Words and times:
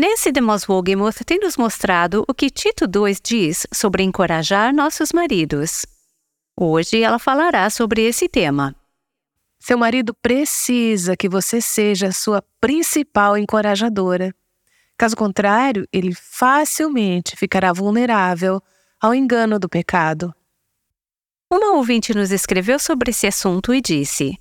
Nancy 0.00 0.32
de 0.32 0.40
Wogemuth 0.40 1.26
tem 1.26 1.38
nos 1.38 1.58
mostrado 1.58 2.24
o 2.26 2.32
que 2.32 2.48
Tito 2.48 2.86
2 2.86 3.20
diz 3.22 3.66
sobre 3.70 4.02
encorajar 4.02 4.74
nossos 4.74 5.12
maridos. 5.12 5.84
Hoje 6.58 7.02
ela 7.02 7.18
falará 7.18 7.68
sobre 7.68 8.00
esse 8.06 8.26
tema. 8.26 8.74
Seu 9.58 9.76
marido 9.76 10.14
precisa 10.14 11.14
que 11.14 11.28
você 11.28 11.60
seja 11.60 12.06
a 12.06 12.12
sua 12.12 12.42
principal 12.58 13.36
encorajadora. 13.36 14.34
Caso 14.96 15.14
contrário, 15.14 15.86
ele 15.92 16.14
facilmente 16.14 17.36
ficará 17.36 17.70
vulnerável 17.70 18.58
ao 18.98 19.14
engano 19.14 19.58
do 19.58 19.68
pecado. 19.68 20.34
Uma 21.52 21.72
ouvinte 21.72 22.14
nos 22.14 22.30
escreveu 22.30 22.78
sobre 22.78 23.10
esse 23.10 23.26
assunto 23.26 23.74
e 23.74 23.82
disse: 23.82 24.38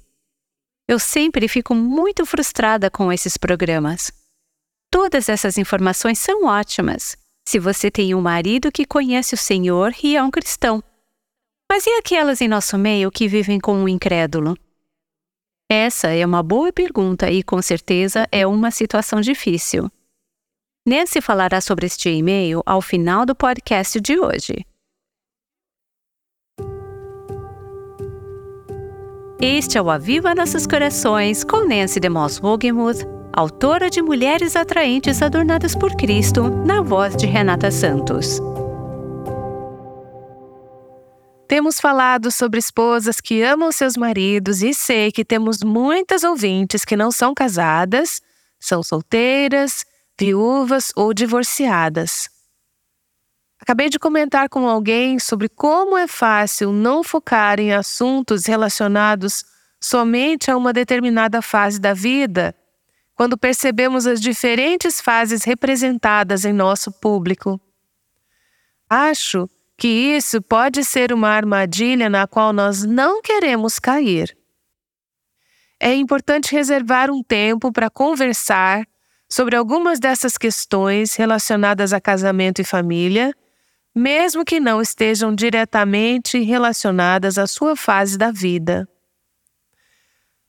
Eu 0.87 0.97
sempre 0.97 1.49
fico 1.49 1.75
muito 1.75 2.25
frustrada 2.25 2.89
com 2.89 3.11
esses 3.11 3.35
programas. 3.35 4.18
Todas 4.91 5.29
essas 5.29 5.57
informações 5.57 6.19
são 6.19 6.45
ótimas 6.45 7.15
se 7.47 7.57
você 7.57 7.89
tem 7.89 8.13
um 8.13 8.21
marido 8.21 8.71
que 8.71 8.85
conhece 8.85 9.33
o 9.33 9.37
Senhor 9.37 9.91
e 10.03 10.15
é 10.15 10.21
um 10.21 10.29
cristão. 10.29 10.83
Mas 11.67 11.87
e 11.87 11.89
aquelas 11.97 12.41
em 12.41 12.47
nosso 12.47 12.77
meio 12.77 13.09
que 13.09 13.27
vivem 13.27 13.59
com 13.59 13.73
um 13.73 13.87
incrédulo? 13.87 14.55
Essa 15.67 16.09
é 16.09 16.23
uma 16.23 16.43
boa 16.43 16.71
pergunta 16.71 17.29
e, 17.31 17.41
com 17.41 17.59
certeza, 17.59 18.27
é 18.31 18.45
uma 18.45 18.69
situação 18.69 19.19
difícil. 19.19 19.89
Nancy 20.87 21.21
falará 21.21 21.59
sobre 21.59 21.87
este 21.87 22.09
e-mail 22.09 22.61
ao 22.65 22.81
final 22.81 23.25
do 23.25 23.35
podcast 23.35 23.99
de 23.99 24.19
hoje. 24.19 24.65
Este 29.41 29.77
é 29.77 29.81
o 29.81 29.89
Aviva 29.89 30.35
Nossos 30.35 30.67
Corações 30.67 31.43
com 31.43 31.67
Nancy 31.67 31.99
DeMoss 31.99 32.39
Wogemuth, 32.43 33.18
autora 33.39 33.89
de 33.89 34.01
Mulheres 34.01 34.53
Atraentes 34.57 35.21
Adornadas 35.21 35.73
por 35.73 35.95
Cristo, 35.95 36.49
na 36.49 36.81
voz 36.81 37.15
de 37.15 37.25
Renata 37.25 37.71
Santos. 37.71 38.37
Temos 41.47 41.79
falado 41.79 42.31
sobre 42.31 42.59
esposas 42.59 43.21
que 43.21 43.41
amam 43.41 43.71
seus 43.71 43.95
maridos 43.95 44.61
e 44.61 44.73
sei 44.73 45.09
que 45.09 45.23
temos 45.23 45.63
muitas 45.63 46.25
ouvintes 46.25 46.83
que 46.83 46.97
não 46.97 47.11
são 47.11 47.33
casadas, 47.33 48.21
são 48.59 48.83
solteiras, 48.83 49.85
viúvas 50.19 50.91
ou 50.93 51.13
divorciadas. 51.13 52.29
Acabei 53.61 53.87
de 53.87 53.97
comentar 53.97 54.49
com 54.49 54.67
alguém 54.67 55.17
sobre 55.17 55.47
como 55.47 55.97
é 55.97 56.07
fácil 56.07 56.73
não 56.73 57.05
focar 57.05 57.57
em 57.57 57.71
assuntos 57.71 58.45
relacionados 58.45 59.45
somente 59.81 60.51
a 60.51 60.57
uma 60.57 60.73
determinada 60.73 61.41
fase 61.41 61.79
da 61.79 61.93
vida, 61.93 62.53
quando 63.19 63.37
percebemos 63.37 64.07
as 64.07 64.21
diferentes 64.21 65.01
fases 65.01 65.43
representadas 65.43 66.45
em 66.45 66.53
nosso 66.53 66.89
público. 66.89 67.59
Acho 68.89 69.49
que 69.77 69.89
isso 69.89 70.41
pode 70.41 70.85
ser 70.85 71.11
uma 71.11 71.27
armadilha 71.27 72.09
na 72.09 72.25
qual 72.25 72.53
nós 72.53 72.85
não 72.85 73.21
queremos 73.21 73.77
cair. 73.77 74.37
É 75.77 75.93
importante 75.93 76.53
reservar 76.55 77.11
um 77.11 77.21
tempo 77.21 77.73
para 77.73 77.89
conversar 77.89 78.87
sobre 79.27 79.57
algumas 79.57 79.99
dessas 79.99 80.37
questões 80.37 81.13
relacionadas 81.15 81.91
a 81.91 81.99
casamento 81.99 82.61
e 82.61 82.63
família, 82.63 83.35
mesmo 83.93 84.45
que 84.45 84.61
não 84.61 84.81
estejam 84.81 85.35
diretamente 85.35 86.39
relacionadas 86.39 87.37
à 87.37 87.45
sua 87.45 87.75
fase 87.75 88.17
da 88.17 88.31
vida. 88.31 88.87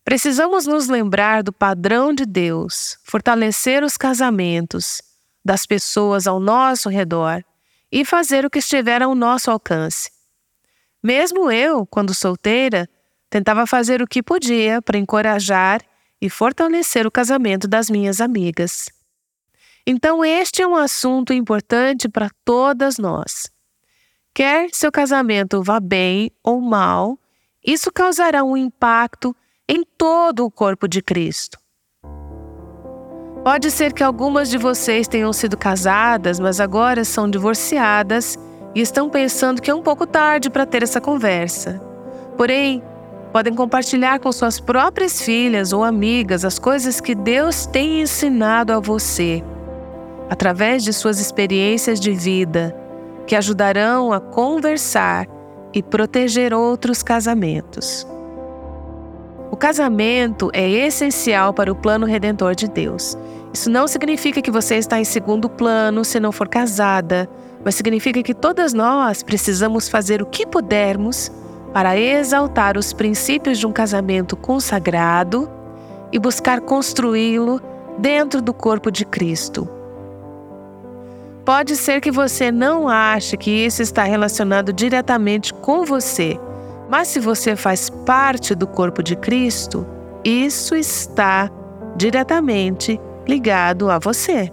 Precisamos 0.05 0.67
nos 0.67 0.89
lembrar 0.89 1.43
do 1.43 1.53
padrão 1.53 2.13
de 2.13 2.25
Deus, 2.25 2.99
fortalecer 3.05 3.85
os 3.85 3.97
casamentos 3.97 5.01
das 5.45 5.67
pessoas 5.67 6.27
ao 6.27 6.41
nosso 6.41 6.89
redor 6.89 7.45
e 7.93 8.05
fazer 8.05 8.45
o 8.45 8.51
que 8.51 8.59
estiver 8.59 9.03
ao 9.03 9.15
nosso 9.15 9.51
alcance. 9.51 10.11
Mesmo 11.03 11.51
eu, 11.51 11.87
quando 11.87 12.15
solteira, 12.15 12.89
tentava 13.29 13.67
fazer 13.67 14.03
o 14.03 14.07
que 14.07 14.23
podia 14.23 14.83
para 14.83 14.99
encorajar 14.99 15.81
e 16.21 16.29
fortalecer 16.29 17.07
o 17.07 17.11
casamento 17.11 17.67
das 17.67 17.89
minhas 17.89 18.21
amigas. 18.21 18.91
Então, 19.87 20.25
este 20.25 20.63
é 20.63 20.67
um 20.67 20.77
assunto 20.77 21.33
importante 21.33 22.09
para 22.09 22.31
todas 22.45 22.99
nós. 22.99 23.51
Quer 24.35 24.69
seu 24.73 24.93
casamento 24.93 25.63
vá 25.63 25.81
bem 25.81 26.31
ou 26.43 26.61
mal, 26.61 27.19
isso 27.65 27.91
causará 27.91 28.45
um 28.45 28.57
impacto 28.57 29.35
em 29.73 29.85
todo 29.97 30.45
o 30.45 30.51
corpo 30.51 30.89
de 30.89 31.01
Cristo. 31.01 31.57
Pode 33.45 33.71
ser 33.71 33.93
que 33.93 34.03
algumas 34.03 34.51
de 34.51 34.59
vocês 34.59 35.07
tenham 35.07 35.33
sido 35.33 35.57
casadas, 35.57 36.41
mas 36.41 36.59
agora 36.59 37.05
são 37.05 37.31
divorciadas 37.31 38.37
e 38.75 38.81
estão 38.81 39.09
pensando 39.09 39.63
que 39.63 39.71
é 39.71 39.75
um 39.75 39.81
pouco 39.81 40.09
tarde 40.09 40.51
para 40.51 40.67
ter 40.67 40.83
essa 40.83 41.01
conversa. 41.01 41.81
Porém, 42.37 42.83
podem 43.33 43.55
compartilhar 43.55 44.19
com 44.19 44.33
suas 44.33 44.59
próprias 44.59 45.23
filhas 45.23 45.73
ou 45.73 45.85
amigas 45.85 46.45
as 46.45 46.59
coisas 46.59 47.01
que 47.01 47.15
Deus 47.15 47.65
tem 47.65 48.03
ensinado 48.03 48.73
a 48.73 48.81
você, 48.81 49.41
através 50.29 50.83
de 50.83 50.93
suas 50.93 51.21
experiências 51.21 52.01
de 52.01 52.11
vida, 52.11 52.77
que 53.25 53.37
ajudarão 53.37 54.13
a 54.13 54.19
conversar 54.19 55.29
e 55.73 55.81
proteger 55.81 56.53
outros 56.53 57.05
casamentos. 57.05 58.05
O 59.51 59.57
casamento 59.57 60.49
é 60.53 60.69
essencial 60.69 61.53
para 61.53 61.73
o 61.73 61.75
plano 61.75 62.07
redentor 62.07 62.55
de 62.55 62.69
Deus. 62.69 63.19
Isso 63.53 63.69
não 63.69 63.89
significa 63.89 64.41
que 64.41 64.51
você 64.51 64.77
está 64.77 65.01
em 65.01 65.05
segundo 65.05 65.49
plano 65.49 66.05
se 66.05 66.21
não 66.21 66.31
for 66.31 66.49
casada, 66.49 67.29
mas 67.65 67.75
significa 67.75 68.23
que 68.23 68.33
todas 68.33 68.73
nós 68.73 69.25
precisamos 69.25 69.89
fazer 69.89 70.23
o 70.23 70.27
que 70.27 70.47
pudermos 70.47 71.33
para 71.73 71.99
exaltar 71.99 72.79
os 72.79 72.93
princípios 72.93 73.59
de 73.59 73.67
um 73.67 73.73
casamento 73.73 74.37
consagrado 74.37 75.51
e 76.13 76.19
buscar 76.19 76.61
construí-lo 76.61 77.61
dentro 77.99 78.41
do 78.41 78.55
corpo 78.55 78.89
de 78.91 79.05
Cristo. 79.05 79.69
Pode 81.45 81.75
ser 81.75 82.01
que 82.01 82.13
você 82.13 82.53
não 82.53 82.89
ache 82.89 83.37
que 83.37 83.51
isso 83.51 83.83
está 83.83 84.05
relacionado 84.05 84.73
diretamente 84.73 85.53
com 85.53 85.85
você 85.85 86.39
mas 86.91 87.07
se 87.09 87.21
você 87.21 87.55
faz 87.55 87.89
parte 87.89 88.55
do 88.55 88.67
corpo 88.67 89.03
de 89.03 89.15
Cristo, 89.15 89.87
isso 90.25 90.75
está 90.75 91.49
diretamente 91.97 93.01
ligado 93.27 93.89
a 93.89 93.99
você. 93.99 94.53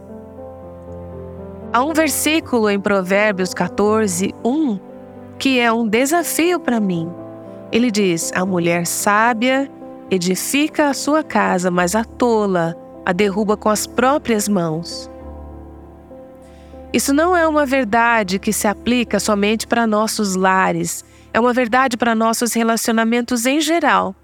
Há 1.74 1.84
um 1.84 1.94
versículo 1.94 2.70
em 2.70 2.80
Provérbios 2.80 3.54
14, 3.54 4.34
1, 4.46 4.80
que 5.40 5.60
é 5.60 5.72
um 5.72 5.88
desafio 5.88 6.60
para 6.60 6.80
mim. 6.80 7.12
Ele 7.72 7.90
diz: 7.90 8.32
A 8.34 8.46
mulher 8.46 8.86
sábia 8.86 9.70
edifica 10.10 10.90
a 10.90 10.94
sua 10.94 11.24
casa, 11.24 11.72
mas 11.72 11.96
a 11.96 12.04
tola 12.04 12.78
a 13.04 13.12
derruba 13.12 13.58
com 13.58 13.70
as 13.70 13.88
próprias 13.88 14.48
mãos. 14.48 15.10
Isso 16.94 17.14
não 17.14 17.36
é 17.36 17.48
uma 17.48 17.66
verdade 17.66 18.38
que 18.38 18.54
se 18.54 18.68
aplica 18.68 19.20
somente 19.20 19.66
para 19.66 19.88
nossos 19.88 20.36
lares 20.36 21.04
é 21.38 21.40
uma 21.40 21.54
verdade 21.54 21.96
para 21.98 22.16
nossos 22.16 22.54
relacionamentos 22.54 23.46
em 23.46 23.62
geral. 23.62 24.16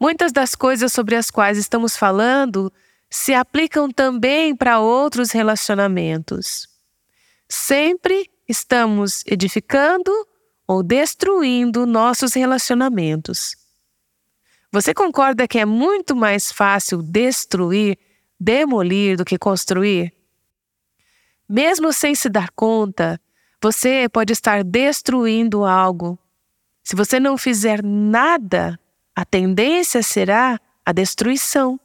Muitas 0.00 0.32
das 0.32 0.54
coisas 0.54 0.90
sobre 0.90 1.14
as 1.14 1.30
quais 1.30 1.58
estamos 1.58 1.94
falando 1.94 2.72
se 3.10 3.34
aplicam 3.34 3.90
também 3.90 4.56
para 4.56 4.80
outros 4.80 5.30
relacionamentos. 5.30 6.66
Sempre 7.46 8.30
estamos 8.48 9.22
edificando 9.26 10.10
ou 10.66 10.82
destruindo 10.82 11.84
nossos 11.84 12.32
relacionamentos. 12.32 13.54
Você 14.72 14.94
concorda 14.94 15.46
que 15.46 15.58
é 15.58 15.66
muito 15.66 16.16
mais 16.16 16.50
fácil 16.50 17.02
destruir, 17.02 17.98
demolir 18.40 19.18
do 19.18 19.24
que 19.24 19.36
construir? 19.36 20.14
Mesmo 21.46 21.92
sem 21.92 22.14
se 22.14 22.30
dar 22.30 22.48
conta, 22.52 23.20
você 23.62 24.08
pode 24.08 24.32
estar 24.32 24.64
destruindo 24.64 25.62
algo 25.66 26.18
se 26.88 26.96
você 26.96 27.20
não 27.20 27.36
fizer 27.36 27.84
nada, 27.84 28.80
a 29.14 29.22
tendência 29.22 30.02
será 30.02 30.58
a 30.86 30.90
destruição. 30.90 31.78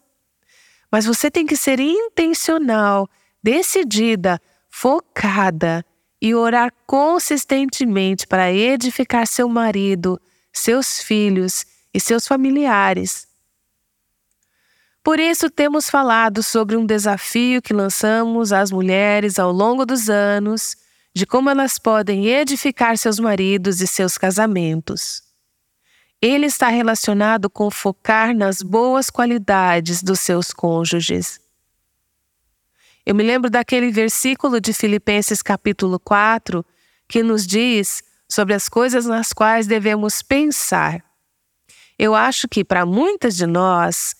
Mas 0.89 1.05
você 1.05 1.29
tem 1.29 1.45
que 1.45 1.57
ser 1.57 1.77
intencional, 1.77 3.09
decidida, 3.43 4.41
focada 4.69 5.85
e 6.21 6.33
orar 6.33 6.71
consistentemente 6.87 8.25
para 8.25 8.53
edificar 8.53 9.27
seu 9.27 9.49
marido, 9.49 10.17
seus 10.53 11.01
filhos 11.01 11.65
e 11.93 11.99
seus 11.99 12.25
familiares. 12.25 13.27
Por 15.03 15.19
isso, 15.19 15.49
temos 15.49 15.89
falado 15.89 16.41
sobre 16.41 16.77
um 16.77 16.85
desafio 16.85 17.61
que 17.61 17.73
lançamos 17.73 18.53
às 18.53 18.71
mulheres 18.71 19.37
ao 19.37 19.51
longo 19.51 19.85
dos 19.85 20.09
anos 20.09 20.77
de 21.13 21.25
como 21.25 21.49
elas 21.49 21.77
podem 21.77 22.27
edificar 22.27 22.97
seus 22.97 23.19
maridos 23.19 23.81
e 23.81 23.87
seus 23.87 24.17
casamentos. 24.17 25.21
Ele 26.21 26.45
está 26.45 26.69
relacionado 26.69 27.49
com 27.49 27.69
focar 27.69 28.35
nas 28.35 28.61
boas 28.61 29.09
qualidades 29.09 30.01
dos 30.01 30.19
seus 30.21 30.51
cônjuges. 30.51 31.39
Eu 33.05 33.13
me 33.13 33.21
lembro 33.21 33.49
daquele 33.49 33.91
versículo 33.91 34.61
de 34.61 34.73
Filipenses 34.73 35.41
capítulo 35.41 35.99
4 35.99 36.65
que 37.07 37.21
nos 37.21 37.45
diz 37.45 38.01
sobre 38.27 38.53
as 38.53 38.69
coisas 38.69 39.05
nas 39.05 39.33
quais 39.33 39.67
devemos 39.67 40.21
pensar. 40.21 41.03
Eu 41.99 42.15
acho 42.15 42.47
que 42.47 42.63
para 42.63 42.85
muitas 42.85 43.35
de 43.35 43.45
nós 43.45 44.15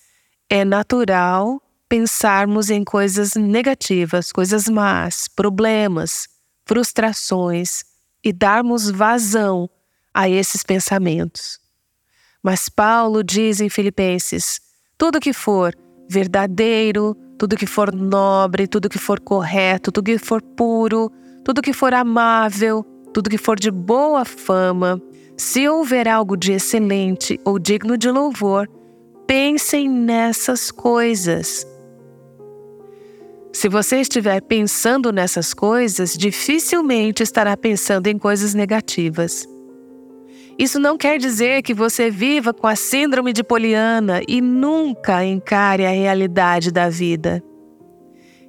é 0.50 0.63
natural 0.63 1.62
pensarmos 1.88 2.69
em 2.69 2.84
coisas 2.84 3.36
negativas, 3.36 4.31
coisas 4.31 4.68
más, 4.68 5.28
problemas, 5.28 6.28
frustrações 6.65 7.83
e 8.24 8.31
darmos 8.31 8.89
vazão 8.89 9.69
a 10.13 10.30
esses 10.30 10.63
pensamentos. 10.63 11.60
Mas 12.42 12.69
Paulo 12.69 13.24
diz 13.24 13.62
em 13.62 13.69
Filipenses: 13.69 14.60
tudo 14.98 15.19
que 15.19 15.33
for 15.33 15.75
verdadeiro, 16.10 17.15
tudo 17.38 17.56
que 17.56 17.65
for 17.65 17.94
nobre, 17.94 18.68
tudo 18.68 18.89
que 18.89 19.00
for 19.00 19.19
correto, 19.19 19.92
tudo 19.92 20.06
que 20.06 20.18
for 20.18 20.42
puro, 20.42 21.12
tudo 21.44 21.62
que 21.62 21.74
for 21.74 21.94
amável, 21.94 22.83
tudo 23.13 23.30
que 23.30 23.38
for 23.38 23.59
de 23.59 23.71
boa 23.71 24.25
fama, 24.25 25.01
se 25.38 25.68
houver 25.68 26.07
algo 26.07 26.38
de 26.38 26.54
excelente 26.54 27.39
ou 27.44 27.57
digno 27.57 27.98
de 27.98 28.09
louvor, 28.09 28.69
pensem 29.25 29.89
nessas 29.89 30.71
coisas. 30.71 31.66
Se 33.53 33.69
você 33.69 33.97
estiver 34.01 34.41
pensando 34.41 35.11
nessas 35.11 35.53
coisas, 35.53 36.17
dificilmente 36.17 37.21
estará 37.21 37.55
pensando 37.55 38.07
em 38.07 38.17
coisas 38.17 38.55
negativas. 38.55 39.47
Isso 40.57 40.79
não 40.79 40.97
quer 40.97 41.19
dizer 41.19 41.61
que 41.61 41.73
você 41.73 42.09
viva 42.09 42.51
com 42.51 42.65
a 42.65 42.75
síndrome 42.75 43.31
de 43.31 43.44
Poliana 43.44 44.21
e 44.27 44.41
nunca 44.41 45.23
encare 45.23 45.85
a 45.85 45.91
realidade 45.91 46.71
da 46.71 46.89
vida. 46.89 47.44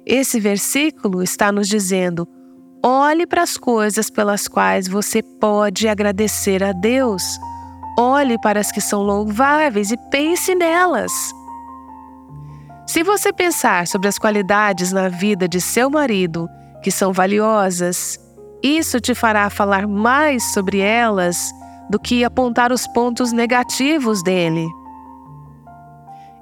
Esse 0.05 0.39
versículo 0.39 1.21
está 1.21 1.51
nos 1.51 1.67
dizendo: 1.67 2.27
olhe 2.83 3.27
para 3.27 3.43
as 3.43 3.57
coisas 3.57 4.09
pelas 4.09 4.47
quais 4.47 4.87
você 4.87 5.21
pode 5.21 5.87
agradecer 5.87 6.63
a 6.63 6.71
Deus. 6.71 7.23
Olhe 7.97 8.39
para 8.41 8.59
as 8.59 8.71
que 8.71 8.81
são 8.81 9.03
louváveis 9.03 9.91
e 9.91 9.97
pense 10.09 10.53
nelas. 10.55 11.11
Se 12.85 13.03
você 13.03 13.33
pensar 13.33 13.87
sobre 13.87 14.07
as 14.07 14.19
qualidades 14.19 14.91
na 14.91 15.09
vida 15.09 15.47
de 15.47 15.59
seu 15.59 15.89
marido 15.89 16.47
que 16.83 16.91
são 16.91 17.11
valiosas, 17.11 18.19
isso 18.61 18.99
te 18.99 19.15
fará 19.15 19.49
falar 19.49 19.87
mais 19.87 20.53
sobre 20.53 20.79
elas 20.79 21.51
do 21.89 21.99
que 21.99 22.23
apontar 22.23 22.71
os 22.71 22.87
pontos 22.87 23.31
negativos 23.31 24.21
dele. 24.23 24.67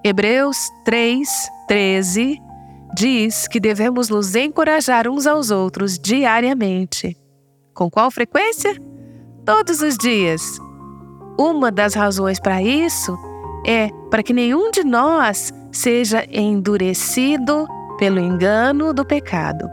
Hebreus 0.03 0.69
3, 0.83 1.29
13 1.67 2.41
diz 2.93 3.47
que 3.47 3.59
devemos 3.59 4.09
nos 4.09 4.35
encorajar 4.35 5.07
uns 5.07 5.25
aos 5.25 5.49
outros 5.49 5.97
diariamente. 5.97 7.17
Com 7.73 7.89
qual 7.89 8.11
frequência? 8.11 8.75
Todos 9.45 9.81
os 9.81 9.97
dias. 9.97 10.59
Uma 11.39 11.71
das 11.71 11.93
razões 11.93 12.39
para 12.39 12.61
isso 12.61 13.17
é 13.65 13.89
para 14.11 14.21
que 14.21 14.33
nenhum 14.33 14.69
de 14.71 14.83
nós 14.83 15.51
seja 15.73 16.25
endurecido 16.29 17.65
pelo 17.97 18.19
engano 18.19 18.93
do 18.93 19.03
pecado. 19.03 19.69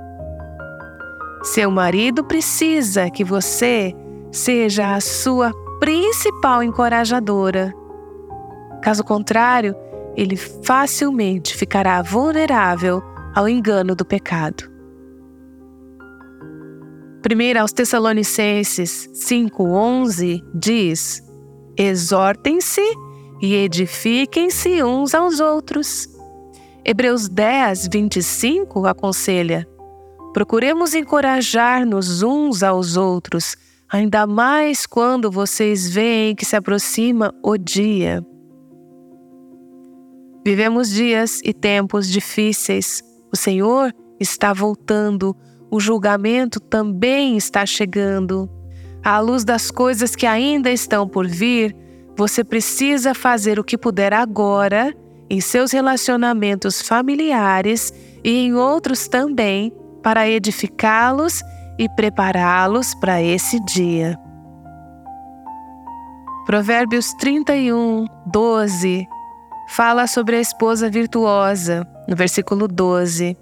Seu 1.43 1.71
marido 1.71 2.25
precisa 2.25 3.11
que 3.11 3.23
você 3.23 3.95
seja 4.33 4.95
a 4.95 5.01
sua 5.01 5.53
principal 5.79 6.63
encorajadora. 6.63 7.73
Caso 8.83 9.05
contrário, 9.05 9.75
ele 10.17 10.37
facilmente 10.37 11.55
ficará 11.55 12.03
vulnerável 12.03 13.03
ao 13.35 13.49
engano 13.49 13.95
do 13.95 14.05
pecado. 14.05 14.71
1 17.23 17.61
aos 17.61 17.73
Tessalonicenses 17.73 19.09
5,11 19.15 20.43
diz: 20.55 21.23
Exortem-se 21.77 22.83
e 23.41 23.55
edifiquem-se 23.55 24.83
uns 24.83 25.15
aos 25.15 25.41
outros. 25.41 26.09
Hebreus 26.85 27.29
10, 27.29 27.89
25 27.93 28.87
aconselha: 28.87 29.67
Procuremos 30.33 30.95
encorajar-nos 30.95 32.23
uns 32.23 32.63
aos 32.63 32.97
outros, 32.97 33.57
ainda 33.89 34.27
mais 34.27 34.87
quando 34.87 35.31
vocês 35.31 35.89
veem 35.89 36.35
que 36.35 36.45
se 36.45 36.57
aproxima 36.57 37.35
o 37.43 37.57
dia. 37.57 38.25
Vivemos 40.45 40.89
dias 40.89 41.41
e 41.45 41.53
tempos 41.53 42.09
difíceis. 42.09 43.03
O 43.33 43.37
Senhor 43.37 43.95
está 44.19 44.53
voltando, 44.53 45.37
o 45.71 45.79
julgamento 45.79 46.59
também 46.59 47.37
está 47.37 47.67
chegando. 47.67 48.49
À 49.03 49.19
luz 49.21 49.45
das 49.45 49.71
coisas 49.71 50.17
que 50.17 50.27
ainda 50.27 50.71
estão 50.71 51.09
por 51.09 51.27
vir, 51.27 51.77
você 52.21 52.45
precisa 52.45 53.15
fazer 53.15 53.59
o 53.59 53.65
que 53.65 53.79
puder 53.79 54.13
agora, 54.13 54.95
em 55.31 55.41
seus 55.41 55.73
relacionamentos 55.73 56.83
familiares 56.83 57.95
e 58.23 58.45
em 58.45 58.55
outros 58.55 59.09
também, 59.09 59.73
para 60.03 60.29
edificá-los 60.29 61.41
e 61.79 61.89
prepará-los 61.89 62.95
para 62.97 63.23
esse 63.23 63.59
dia. 63.65 64.19
Provérbios 66.45 67.15
31, 67.15 68.05
12 68.27 69.09
fala 69.69 70.07
sobre 70.07 70.37
a 70.37 70.41
esposa 70.41 70.91
virtuosa, 70.91 71.89
no 72.07 72.15
versículo 72.15 72.69
12. 72.69 73.35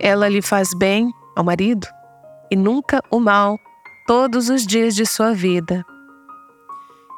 Ela 0.00 0.28
lhe 0.28 0.42
faz 0.42 0.70
bem 0.76 1.12
ao 1.36 1.44
marido 1.44 1.86
e 2.50 2.56
nunca 2.56 3.00
o 3.08 3.20
mal 3.20 3.56
todos 4.04 4.50
os 4.50 4.66
dias 4.66 4.96
de 4.96 5.06
sua 5.06 5.32
vida. 5.32 5.84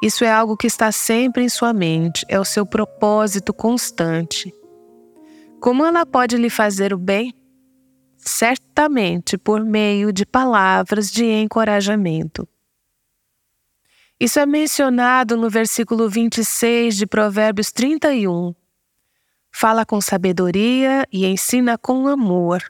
Isso 0.05 0.23
é 0.23 0.31
algo 0.31 0.55
que 0.55 0.67
está 0.67 0.91
sempre 0.91 1.43
em 1.43 1.49
sua 1.49 1.73
mente, 1.73 2.23
é 2.29 2.39
o 2.39 2.45
seu 2.45 2.63
propósito 2.63 3.51
constante. 3.51 4.53
Como 5.59 5.83
ela 5.83 6.05
pode 6.05 6.37
lhe 6.37 6.47
fazer 6.47 6.93
o 6.93 6.97
bem? 6.99 7.33
Certamente 8.15 9.35
por 9.35 9.65
meio 9.65 10.13
de 10.13 10.23
palavras 10.23 11.09
de 11.09 11.25
encorajamento. 11.25 12.47
Isso 14.19 14.39
é 14.39 14.45
mencionado 14.45 15.35
no 15.35 15.49
versículo 15.49 16.07
26 16.07 16.97
de 16.97 17.07
Provérbios 17.07 17.71
31. 17.71 18.53
Fala 19.51 19.83
com 19.87 19.99
sabedoria 19.99 21.07
e 21.11 21.25
ensina 21.25 21.79
com 21.79 22.07
amor. 22.07 22.63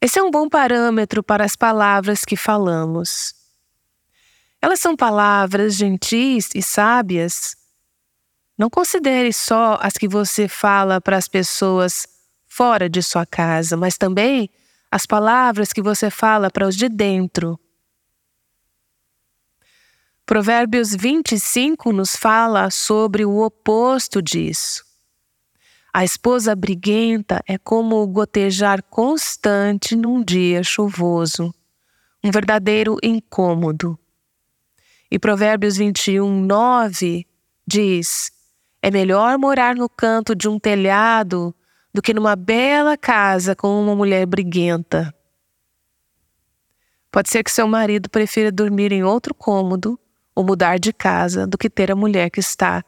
Esse 0.00 0.20
é 0.20 0.22
um 0.22 0.30
bom 0.30 0.48
parâmetro 0.48 1.24
para 1.24 1.44
as 1.44 1.56
palavras 1.56 2.24
que 2.24 2.36
falamos. 2.36 3.39
Elas 4.62 4.80
são 4.80 4.94
palavras 4.94 5.74
gentis 5.74 6.50
e 6.54 6.62
sábias. 6.62 7.56
Não 8.58 8.68
considere 8.68 9.32
só 9.32 9.78
as 9.80 9.94
que 9.94 10.06
você 10.06 10.46
fala 10.46 11.00
para 11.00 11.16
as 11.16 11.26
pessoas 11.26 12.06
fora 12.46 12.88
de 12.88 13.02
sua 13.02 13.24
casa, 13.24 13.76
mas 13.76 13.96
também 13.96 14.50
as 14.90 15.06
palavras 15.06 15.72
que 15.72 15.80
você 15.80 16.10
fala 16.10 16.50
para 16.50 16.66
os 16.66 16.76
de 16.76 16.88
dentro. 16.88 17.58
Provérbios 20.26 20.94
25 20.94 21.92
nos 21.92 22.14
fala 22.14 22.70
sobre 22.70 23.24
o 23.24 23.38
oposto 23.38 24.20
disso. 24.20 24.84
A 25.92 26.04
esposa 26.04 26.54
briguenta 26.54 27.42
é 27.48 27.58
como 27.58 27.96
o 27.96 28.06
gotejar 28.06 28.82
constante 28.82 29.96
num 29.96 30.22
dia 30.22 30.62
chuvoso, 30.62 31.52
um 32.22 32.30
verdadeiro 32.30 32.96
incômodo. 33.02 33.99
E 35.10 35.18
Provérbios 35.18 35.76
21, 35.76 36.40
9 36.42 37.26
diz: 37.66 38.30
É 38.80 38.90
melhor 38.90 39.36
morar 39.38 39.74
no 39.74 39.88
canto 39.88 40.34
de 40.36 40.48
um 40.48 40.58
telhado 40.58 41.54
do 41.92 42.00
que 42.00 42.14
numa 42.14 42.36
bela 42.36 42.96
casa 42.96 43.56
com 43.56 43.82
uma 43.82 43.96
mulher 43.96 44.24
briguenta. 44.24 45.12
Pode 47.10 47.28
ser 47.28 47.42
que 47.42 47.50
seu 47.50 47.66
marido 47.66 48.08
prefira 48.08 48.52
dormir 48.52 48.92
em 48.92 49.02
outro 49.02 49.34
cômodo 49.34 49.98
ou 50.32 50.44
mudar 50.44 50.78
de 50.78 50.92
casa 50.92 51.44
do 51.44 51.58
que 51.58 51.68
ter 51.68 51.90
a 51.90 51.96
mulher 51.96 52.30
que 52.30 52.38
está 52.38 52.84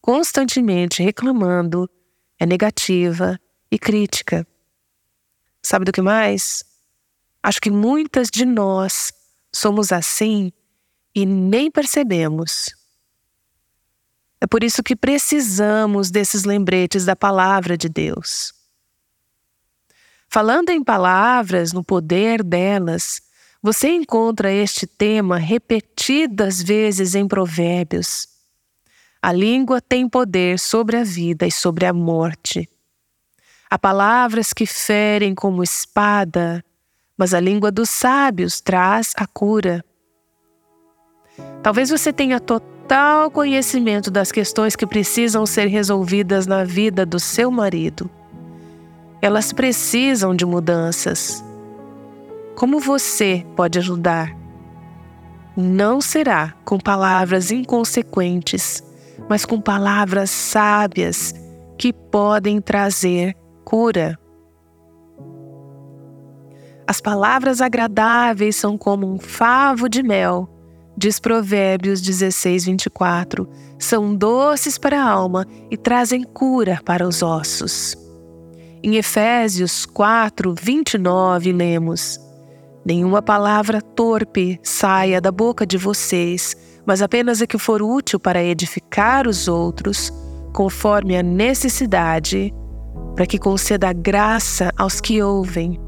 constantemente 0.00 1.02
reclamando, 1.02 1.88
é 2.36 2.44
negativa 2.44 3.38
e 3.70 3.78
crítica. 3.78 4.44
Sabe 5.62 5.84
do 5.84 5.92
que 5.92 6.02
mais? 6.02 6.64
Acho 7.40 7.60
que 7.60 7.70
muitas 7.70 8.28
de 8.28 8.44
nós 8.44 9.12
somos 9.54 9.92
assim 9.92 10.52
e 11.14 11.26
nem 11.26 11.70
percebemos. 11.70 12.74
É 14.40 14.46
por 14.46 14.64
isso 14.64 14.82
que 14.82 14.96
precisamos 14.96 16.10
desses 16.10 16.44
lembretes 16.44 17.04
da 17.04 17.14
palavra 17.14 17.76
de 17.76 17.88
Deus. 17.88 18.54
Falando 20.28 20.70
em 20.70 20.82
palavras, 20.82 21.72
no 21.72 21.82
poder 21.82 22.42
delas, 22.42 23.20
você 23.62 23.88
encontra 23.88 24.50
este 24.50 24.86
tema 24.86 25.36
repetidas 25.36 26.62
vezes 26.62 27.14
em 27.14 27.28
Provérbios. 27.28 28.28
A 29.20 29.32
língua 29.32 29.82
tem 29.82 30.08
poder 30.08 30.58
sobre 30.58 30.96
a 30.96 31.04
vida 31.04 31.46
e 31.46 31.52
sobre 31.52 31.84
a 31.84 31.92
morte. 31.92 32.66
Há 33.68 33.78
palavras 33.78 34.52
que 34.52 34.64
ferem 34.64 35.34
como 35.34 35.62
espada, 35.62 36.64
mas 37.16 37.34
a 37.34 37.40
língua 37.40 37.70
dos 37.70 37.90
sábios 37.90 38.60
traz 38.60 39.12
a 39.16 39.26
cura. 39.26 39.84
Talvez 41.62 41.90
você 41.90 42.12
tenha 42.12 42.40
total 42.40 43.30
conhecimento 43.30 44.10
das 44.10 44.32
questões 44.32 44.74
que 44.74 44.86
precisam 44.86 45.44
ser 45.44 45.66
resolvidas 45.66 46.46
na 46.46 46.64
vida 46.64 47.04
do 47.04 47.20
seu 47.20 47.50
marido. 47.50 48.10
Elas 49.22 49.52
precisam 49.52 50.34
de 50.34 50.46
mudanças. 50.46 51.44
Como 52.56 52.80
você 52.80 53.44
pode 53.54 53.78
ajudar? 53.78 54.34
Não 55.56 56.00
será 56.00 56.54
com 56.64 56.78
palavras 56.78 57.50
inconsequentes, 57.50 58.82
mas 59.28 59.44
com 59.44 59.60
palavras 59.60 60.30
sábias 60.30 61.34
que 61.76 61.92
podem 61.92 62.60
trazer 62.60 63.36
cura. 63.64 64.18
As 66.86 67.00
palavras 67.00 67.60
agradáveis 67.60 68.56
são 68.56 68.76
como 68.76 69.06
um 69.06 69.18
favo 69.18 69.88
de 69.88 70.02
mel, 70.02 70.48
diz 71.00 71.18
Provérbios 71.18 72.02
16, 72.02 72.66
24. 72.66 73.48
São 73.78 74.14
doces 74.14 74.76
para 74.76 75.02
a 75.02 75.08
alma 75.10 75.46
e 75.70 75.76
trazem 75.76 76.22
cura 76.22 76.78
para 76.84 77.08
os 77.08 77.22
ossos. 77.22 77.96
Em 78.82 78.96
Efésios 78.96 79.86
4, 79.86 80.54
29, 80.60 81.52
lemos: 81.52 82.20
Nenhuma 82.84 83.22
palavra 83.22 83.80
torpe 83.80 84.60
saia 84.62 85.22
da 85.22 85.32
boca 85.32 85.66
de 85.66 85.78
vocês, 85.78 86.54
mas 86.84 87.00
apenas 87.00 87.40
a 87.40 87.46
que 87.46 87.56
for 87.56 87.80
útil 87.80 88.20
para 88.20 88.44
edificar 88.44 89.26
os 89.26 89.48
outros, 89.48 90.12
conforme 90.52 91.16
a 91.16 91.22
necessidade, 91.22 92.52
para 93.16 93.26
que 93.26 93.38
conceda 93.38 93.90
graça 93.94 94.70
aos 94.76 95.00
que 95.00 95.22
ouvem. 95.22 95.80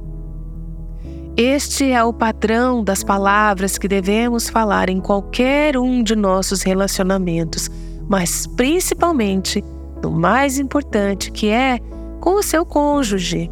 Este 1.36 1.90
é 1.90 2.04
o 2.04 2.12
padrão 2.12 2.84
das 2.84 3.02
palavras 3.02 3.78
que 3.78 3.88
devemos 3.88 4.50
falar 4.50 4.90
em 4.90 5.00
qualquer 5.00 5.78
um 5.78 6.02
de 6.02 6.14
nossos 6.14 6.60
relacionamentos, 6.60 7.70
mas 8.06 8.46
principalmente 8.46 9.64
no 10.02 10.10
mais 10.10 10.58
importante, 10.58 11.32
que 11.32 11.48
é 11.48 11.78
com 12.20 12.34
o 12.34 12.42
seu 12.42 12.66
cônjuge. 12.66 13.50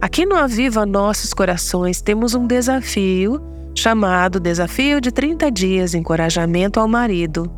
Aqui 0.00 0.26
no 0.26 0.34
Aviva 0.34 0.84
Nossos 0.84 1.32
Corações 1.32 2.02
temos 2.02 2.34
um 2.34 2.44
desafio 2.44 3.40
chamado 3.72 4.40
Desafio 4.40 5.00
de 5.00 5.12
30 5.12 5.52
Dias 5.52 5.94
Encorajamento 5.94 6.80
ao 6.80 6.88
Marido. 6.88 7.48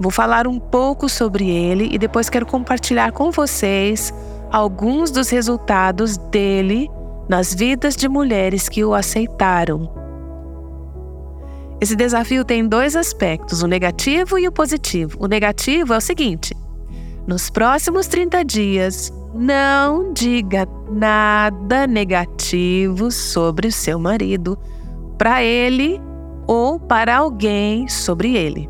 Vou 0.00 0.10
falar 0.10 0.48
um 0.48 0.58
pouco 0.58 1.08
sobre 1.08 1.48
ele 1.48 1.88
e 1.92 1.98
depois 1.98 2.28
quero 2.28 2.46
compartilhar 2.46 3.12
com 3.12 3.30
vocês 3.30 4.12
alguns 4.50 5.12
dos 5.12 5.28
resultados 5.28 6.16
dele 6.16 6.90
nas 7.30 7.54
vidas 7.54 7.94
de 7.94 8.08
mulheres 8.08 8.68
que 8.68 8.84
o 8.84 8.92
aceitaram. 8.92 9.88
Esse 11.80 11.94
desafio 11.94 12.44
tem 12.44 12.66
dois 12.66 12.96
aspectos, 12.96 13.62
o 13.62 13.68
negativo 13.68 14.36
e 14.36 14.48
o 14.48 14.52
positivo. 14.52 15.16
O 15.20 15.28
negativo 15.28 15.94
é 15.94 15.96
o 15.96 16.00
seguinte: 16.00 16.56
nos 17.28 17.48
próximos 17.48 18.08
30 18.08 18.44
dias, 18.44 19.12
não 19.32 20.12
diga 20.12 20.66
nada 20.90 21.86
negativo 21.86 23.12
sobre 23.12 23.68
o 23.68 23.72
seu 23.72 23.96
marido 24.00 24.58
para 25.16 25.40
ele 25.40 26.00
ou 26.48 26.80
para 26.80 27.18
alguém 27.18 27.86
sobre 27.86 28.36
ele. 28.36 28.68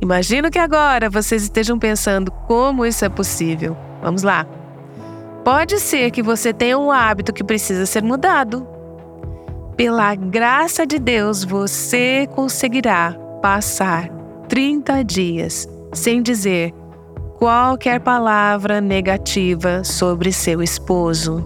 Imagino 0.00 0.50
que 0.50 0.58
agora 0.58 1.08
vocês 1.08 1.44
estejam 1.44 1.78
pensando 1.78 2.32
como 2.32 2.84
isso 2.84 3.04
é 3.04 3.08
possível. 3.08 3.76
Vamos 4.02 4.24
lá. 4.24 4.57
Pode 5.48 5.80
ser 5.80 6.10
que 6.10 6.22
você 6.22 6.52
tenha 6.52 6.78
um 6.78 6.92
hábito 6.92 7.32
que 7.32 7.42
precisa 7.42 7.86
ser 7.86 8.02
mudado. 8.02 8.68
Pela 9.78 10.14
graça 10.14 10.86
de 10.86 10.98
Deus, 10.98 11.42
você 11.42 12.28
conseguirá 12.34 13.16
passar 13.40 14.10
30 14.46 15.02
dias 15.02 15.66
sem 15.94 16.20
dizer 16.20 16.74
qualquer 17.38 17.98
palavra 17.98 18.78
negativa 18.78 19.82
sobre 19.84 20.32
seu 20.32 20.62
esposo. 20.62 21.42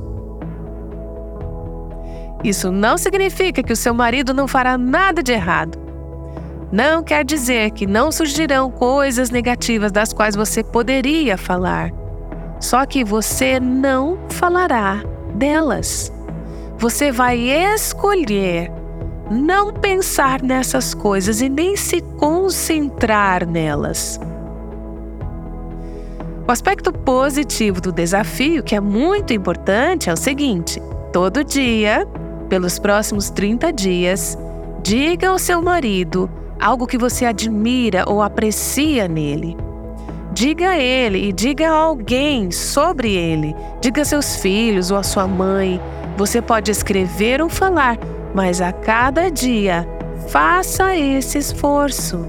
Isso 2.42 2.72
não 2.72 2.98
significa 2.98 3.62
que 3.62 3.72
o 3.72 3.76
seu 3.76 3.94
marido 3.94 4.34
não 4.34 4.48
fará 4.48 4.76
nada 4.76 5.22
de 5.22 5.30
errado. 5.30 5.78
Não 6.72 7.04
quer 7.04 7.24
dizer 7.24 7.70
que 7.70 7.86
não 7.86 8.10
surgirão 8.10 8.68
coisas 8.68 9.30
negativas 9.30 9.92
das 9.92 10.12
quais 10.12 10.34
você 10.34 10.64
poderia 10.64 11.38
falar. 11.38 12.01
Só 12.62 12.86
que 12.86 13.02
você 13.02 13.58
não 13.58 14.16
falará 14.28 15.02
delas. 15.34 16.12
Você 16.78 17.10
vai 17.10 17.36
escolher 17.36 18.70
não 19.28 19.72
pensar 19.72 20.40
nessas 20.40 20.94
coisas 20.94 21.42
e 21.42 21.48
nem 21.48 21.76
se 21.76 22.00
concentrar 22.00 23.44
nelas. 23.44 24.20
O 26.46 26.52
aspecto 26.52 26.92
positivo 26.92 27.80
do 27.80 27.90
desafio, 27.90 28.62
que 28.62 28.76
é 28.76 28.80
muito 28.80 29.32
importante, 29.32 30.08
é 30.08 30.12
o 30.12 30.16
seguinte: 30.16 30.80
todo 31.12 31.42
dia, 31.42 32.06
pelos 32.48 32.78
próximos 32.78 33.28
30 33.28 33.72
dias, 33.72 34.38
diga 34.84 35.30
ao 35.30 35.38
seu 35.38 35.60
marido 35.60 36.30
algo 36.60 36.86
que 36.86 36.96
você 36.96 37.24
admira 37.26 38.04
ou 38.06 38.22
aprecia 38.22 39.08
nele. 39.08 39.56
Diga 40.32 40.70
a 40.70 40.78
ele 40.78 41.28
e 41.28 41.32
diga 41.32 41.68
a 41.68 41.74
alguém 41.74 42.50
sobre 42.50 43.12
ele. 43.12 43.54
Diga 43.82 44.00
a 44.00 44.04
seus 44.04 44.36
filhos 44.36 44.90
ou 44.90 44.96
a 44.96 45.02
sua 45.02 45.28
mãe. 45.28 45.78
Você 46.16 46.40
pode 46.40 46.70
escrever 46.70 47.42
ou 47.42 47.50
falar, 47.50 47.98
mas 48.34 48.62
a 48.62 48.72
cada 48.72 49.30
dia, 49.30 49.86
faça 50.28 50.96
esse 50.96 51.36
esforço. 51.36 52.26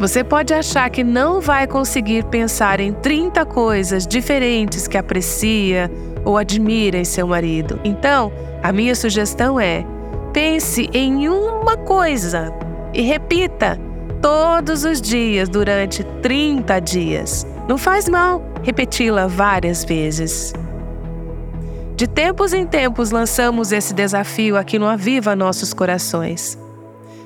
Você 0.00 0.24
pode 0.24 0.52
achar 0.52 0.90
que 0.90 1.04
não 1.04 1.40
vai 1.40 1.66
conseguir 1.68 2.24
pensar 2.24 2.80
em 2.80 2.92
30 2.92 3.46
coisas 3.46 4.04
diferentes 4.04 4.88
que 4.88 4.98
aprecia 4.98 5.90
ou 6.24 6.36
admira 6.36 6.98
em 6.98 7.04
seu 7.04 7.28
marido. 7.28 7.78
Então, 7.84 8.32
a 8.64 8.72
minha 8.72 8.96
sugestão 8.96 9.60
é: 9.60 9.86
pense 10.32 10.90
em 10.92 11.28
uma 11.28 11.76
coisa 11.76 12.52
e 12.92 13.02
repita 13.02 13.85
todos 14.20 14.84
os 14.84 15.00
dias 15.00 15.48
durante 15.48 16.04
30 16.22 16.80
dias. 16.80 17.46
Não 17.68 17.76
faz 17.78 18.08
mal 18.08 18.42
repeti-la 18.62 19.26
várias 19.26 19.84
vezes. 19.84 20.52
De 21.96 22.06
tempos 22.06 22.52
em 22.52 22.66
tempos 22.66 23.10
lançamos 23.10 23.72
esse 23.72 23.94
desafio 23.94 24.56
aqui 24.56 24.78
no 24.78 24.86
Aviva 24.86 25.34
Nossos 25.34 25.72
Corações. 25.72 26.58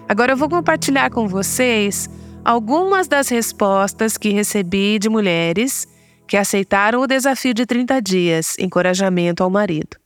Agora 0.09 0.33
eu 0.33 0.37
vou 0.37 0.49
compartilhar 0.49 1.11
com 1.11 1.27
vocês 1.27 2.09
algumas 2.45 3.09
das 3.09 3.29
respostas 3.29 4.17
que 4.17 4.31
recebi 4.31 4.99
de 4.99 5.09
mulheres 5.09 5.89
que 6.27 6.37
aceitaram 6.37 7.01
o 7.01 7.07
desafio 7.07 7.53
de 7.53 7.67
30 7.67 8.01
dias, 8.01 8.57
encorajamento 8.59 9.43
ao 9.43 9.51
marido. 9.51 9.97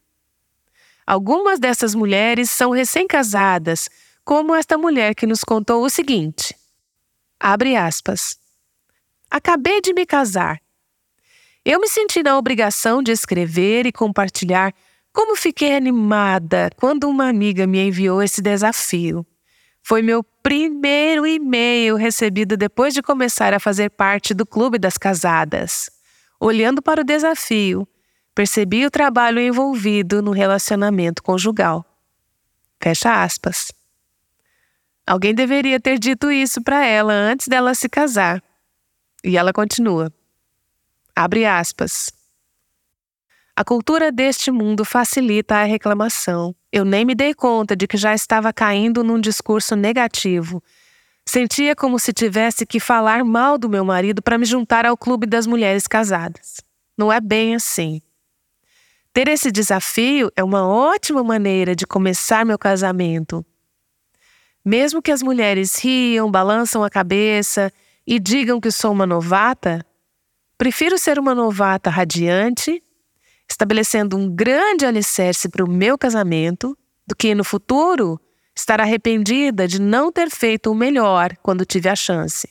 Algumas 1.07 1.59
dessas 1.59 1.95
mulheres 1.95 2.49
são 2.49 2.71
recém-casadas, 2.71 3.91
como 4.25 4.55
esta 4.55 4.79
mulher 4.79 5.15
que 5.15 5.27
nos 5.27 5.45
contou 5.45 5.85
o 5.85 5.91
seguinte: 5.91 6.55
abre 7.39 7.77
aspas. 7.77 8.37
Acabei 9.31 9.81
de 9.81 9.93
me 9.93 10.07
casar. 10.07 10.61
Eu 11.65 11.81
me 11.81 11.89
senti 11.89 12.23
na 12.23 12.37
obrigação 12.37 13.03
de 13.03 13.11
escrever 13.11 13.87
e 13.87 13.93
compartilhar 13.93 14.75
como 15.13 15.37
fiquei 15.37 15.75
animada 15.75 16.71
quando 16.77 17.09
uma 17.09 17.29
amiga 17.29 17.67
me 17.67 17.79
enviou 17.87 18.23
esse 18.23 18.43
desafio. 18.43 19.25
Foi 19.83 20.03
meu 20.03 20.25
primeiro 20.43 21.27
e-mail 21.27 21.97
recebido 21.97 22.57
depois 22.57 22.93
de 22.93 23.03
começar 23.03 23.55
a 23.55 23.61
fazer 23.61 23.91
parte 23.91 24.35
do 24.35 24.45
Clube 24.45 24.79
das 24.79 24.99
Casadas. 24.99 25.91
Olhando 26.41 26.83
para 26.83 27.01
o 27.01 27.05
desafio, 27.05 27.87
percebi 28.35 28.85
o 28.85 28.91
trabalho 28.91 29.41
envolvido 29.41 30.21
no 30.21 30.33
relacionamento 30.33 31.23
conjugal. 31.23 31.85
Fecha 32.83 33.23
aspas. 33.23 33.73
Alguém 35.07 35.35
deveria 35.35 35.79
ter 35.79 35.99
dito 35.99 36.31
isso 36.31 36.63
para 36.63 36.85
ela 36.85 37.13
antes 37.13 37.47
dela 37.47 37.75
se 37.75 37.89
casar. 37.89 38.43
E 39.23 39.37
ela 39.37 39.53
continua. 39.53 40.13
Abre 41.15 41.45
aspas. 41.45 42.11
A 43.57 43.65
cultura 43.65 44.11
deste 44.11 44.51
mundo 44.51 44.85
facilita 44.85 45.57
a 45.57 45.65
reclamação. 45.65 46.55
Eu 46.73 46.85
nem 46.85 47.05
me 47.05 47.15
dei 47.15 47.33
conta 47.35 47.77
de 47.77 47.87
que 47.87 47.97
já 47.97 48.15
estava 48.15 48.53
caindo 48.53 49.05
num 49.05 49.21
discurso 49.21 49.77
negativo. 49.77 50.63
Sentia 51.25 51.77
como 51.77 51.99
se 51.99 52.13
tivesse 52.13 52.67
que 52.67 52.81
falar 52.81 53.25
mal 53.25 53.57
do 53.57 53.69
meu 53.69 53.85
marido 53.85 54.21
para 54.21 54.37
me 54.37 54.45
juntar 54.45 54.85
ao 54.85 54.97
clube 54.97 55.27
das 55.27 55.47
mulheres 55.47 55.87
casadas. 55.87 56.57
Não 56.99 57.13
é 57.13 57.21
bem 57.21 57.55
assim. 57.55 58.03
Ter 59.13 59.29
esse 59.29 59.53
desafio 59.53 60.33
é 60.35 60.43
uma 60.43 60.67
ótima 60.67 61.23
maneira 61.23 61.77
de 61.77 61.87
começar 61.87 62.45
meu 62.45 62.59
casamento. 62.59 63.47
Mesmo 64.65 65.03
que 65.03 65.13
as 65.13 65.23
mulheres 65.23 65.77
riam, 65.79 66.31
balançam 66.31 66.83
a 66.83 66.91
cabeça 66.91 67.73
e 68.07 68.19
digam 68.19 68.61
que 68.61 68.71
sou 68.71 68.93
uma 68.93 69.07
novata, 69.07 69.85
Prefiro 70.57 70.97
ser 70.97 71.19
uma 71.19 71.35
novata 71.35 71.91
radiante, 71.91 72.83
estabelecendo 73.51 74.17
um 74.17 74.35
grande 74.35 74.87
alicerce 74.87 75.49
para 75.49 75.65
o 75.65 75.69
meu 75.69 75.99
casamento, 75.99 76.79
do 77.07 77.15
que 77.15 77.35
no 77.35 77.45
futuro 77.45 78.21
estar 78.57 78.81
arrependida 78.81 79.67
de 79.67 79.81
não 79.81 80.13
ter 80.13 80.31
feito 80.31 80.71
o 80.71 80.75
melhor 80.75 81.37
quando 81.43 81.67
tive 81.67 81.89
a 81.89 81.97
chance. 81.97 82.49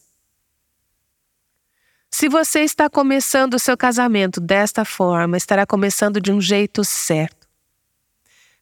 Se 2.12 2.29
você 2.29 2.60
está 2.60 2.89
começando 2.89 3.55
o 3.55 3.60
seu 3.60 3.75
casamento 3.75 4.39
desta 4.39 4.86
forma, 4.86 5.38
estará 5.38 5.65
começando 5.65 6.22
de 6.22 6.32
um 6.32 6.39
jeito 6.39 6.84
certo. 6.84 7.42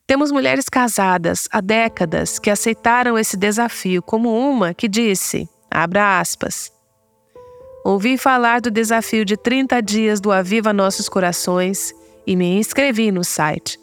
Temos 0.06 0.30
mulheres 0.30 0.68
casadas 0.68 1.48
há 1.50 1.60
décadas 1.60 2.38
que 2.38 2.50
aceitaram 2.50 3.18
esse 3.18 3.36
desafio, 3.36 4.02
como 4.02 4.36
uma 4.36 4.74
que 4.74 4.88
disse, 4.88 5.48
abra 5.70 6.20
aspas, 6.20 6.72
Ouvi 7.84 8.16
falar 8.16 8.60
do 8.60 8.70
desafio 8.70 9.24
de 9.24 9.36
30 9.36 9.82
dias 9.82 10.20
do 10.20 10.30
Aviva 10.30 10.72
Nossos 10.72 11.08
Corações 11.08 11.92
e 12.24 12.36
me 12.36 12.56
inscrevi 12.56 13.10
no 13.10 13.24
site. 13.24 13.76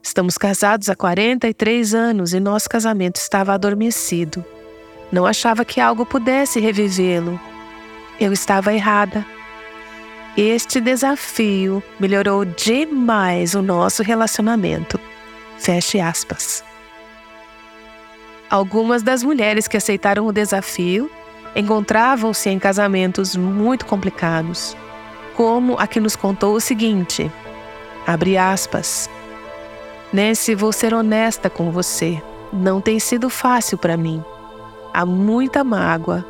Estamos 0.00 0.38
casados 0.38 0.88
há 0.88 0.94
43 0.94 1.92
anos 1.92 2.32
e 2.34 2.38
nosso 2.38 2.68
casamento 2.68 3.16
estava 3.16 3.52
adormecido. 3.52 4.44
Não 5.10 5.26
achava 5.26 5.64
que 5.64 5.80
algo 5.80 6.06
pudesse 6.06 6.60
revivê-lo. 6.60 7.40
Eu 8.20 8.32
estava 8.32 8.72
errada. 8.72 9.26
Este 10.36 10.80
desafio 10.80 11.82
melhorou 11.98 12.44
demais 12.44 13.56
o 13.56 13.62
nosso 13.62 14.04
relacionamento. 14.04 15.00
Feche 15.62 16.00
aspas. 16.00 16.64
Algumas 18.50 19.00
das 19.00 19.22
mulheres 19.22 19.68
que 19.68 19.76
aceitaram 19.76 20.26
o 20.26 20.32
desafio 20.32 21.08
encontravam-se 21.54 22.50
em 22.50 22.58
casamentos 22.58 23.36
muito 23.36 23.86
complicados, 23.86 24.76
como 25.36 25.78
a 25.78 25.86
que 25.86 26.00
nos 26.00 26.16
contou 26.16 26.56
o 26.56 26.60
seguinte: 26.60 27.30
abre 28.04 28.36
aspas. 28.36 29.08
Nancy, 30.12 30.56
vou 30.56 30.72
ser 30.72 30.92
honesta 30.92 31.48
com 31.48 31.70
você. 31.70 32.20
Não 32.52 32.80
tem 32.80 32.98
sido 32.98 33.30
fácil 33.30 33.78
para 33.78 33.96
mim. 33.96 34.20
Há 34.92 35.06
muita 35.06 35.62
mágoa, 35.62 36.26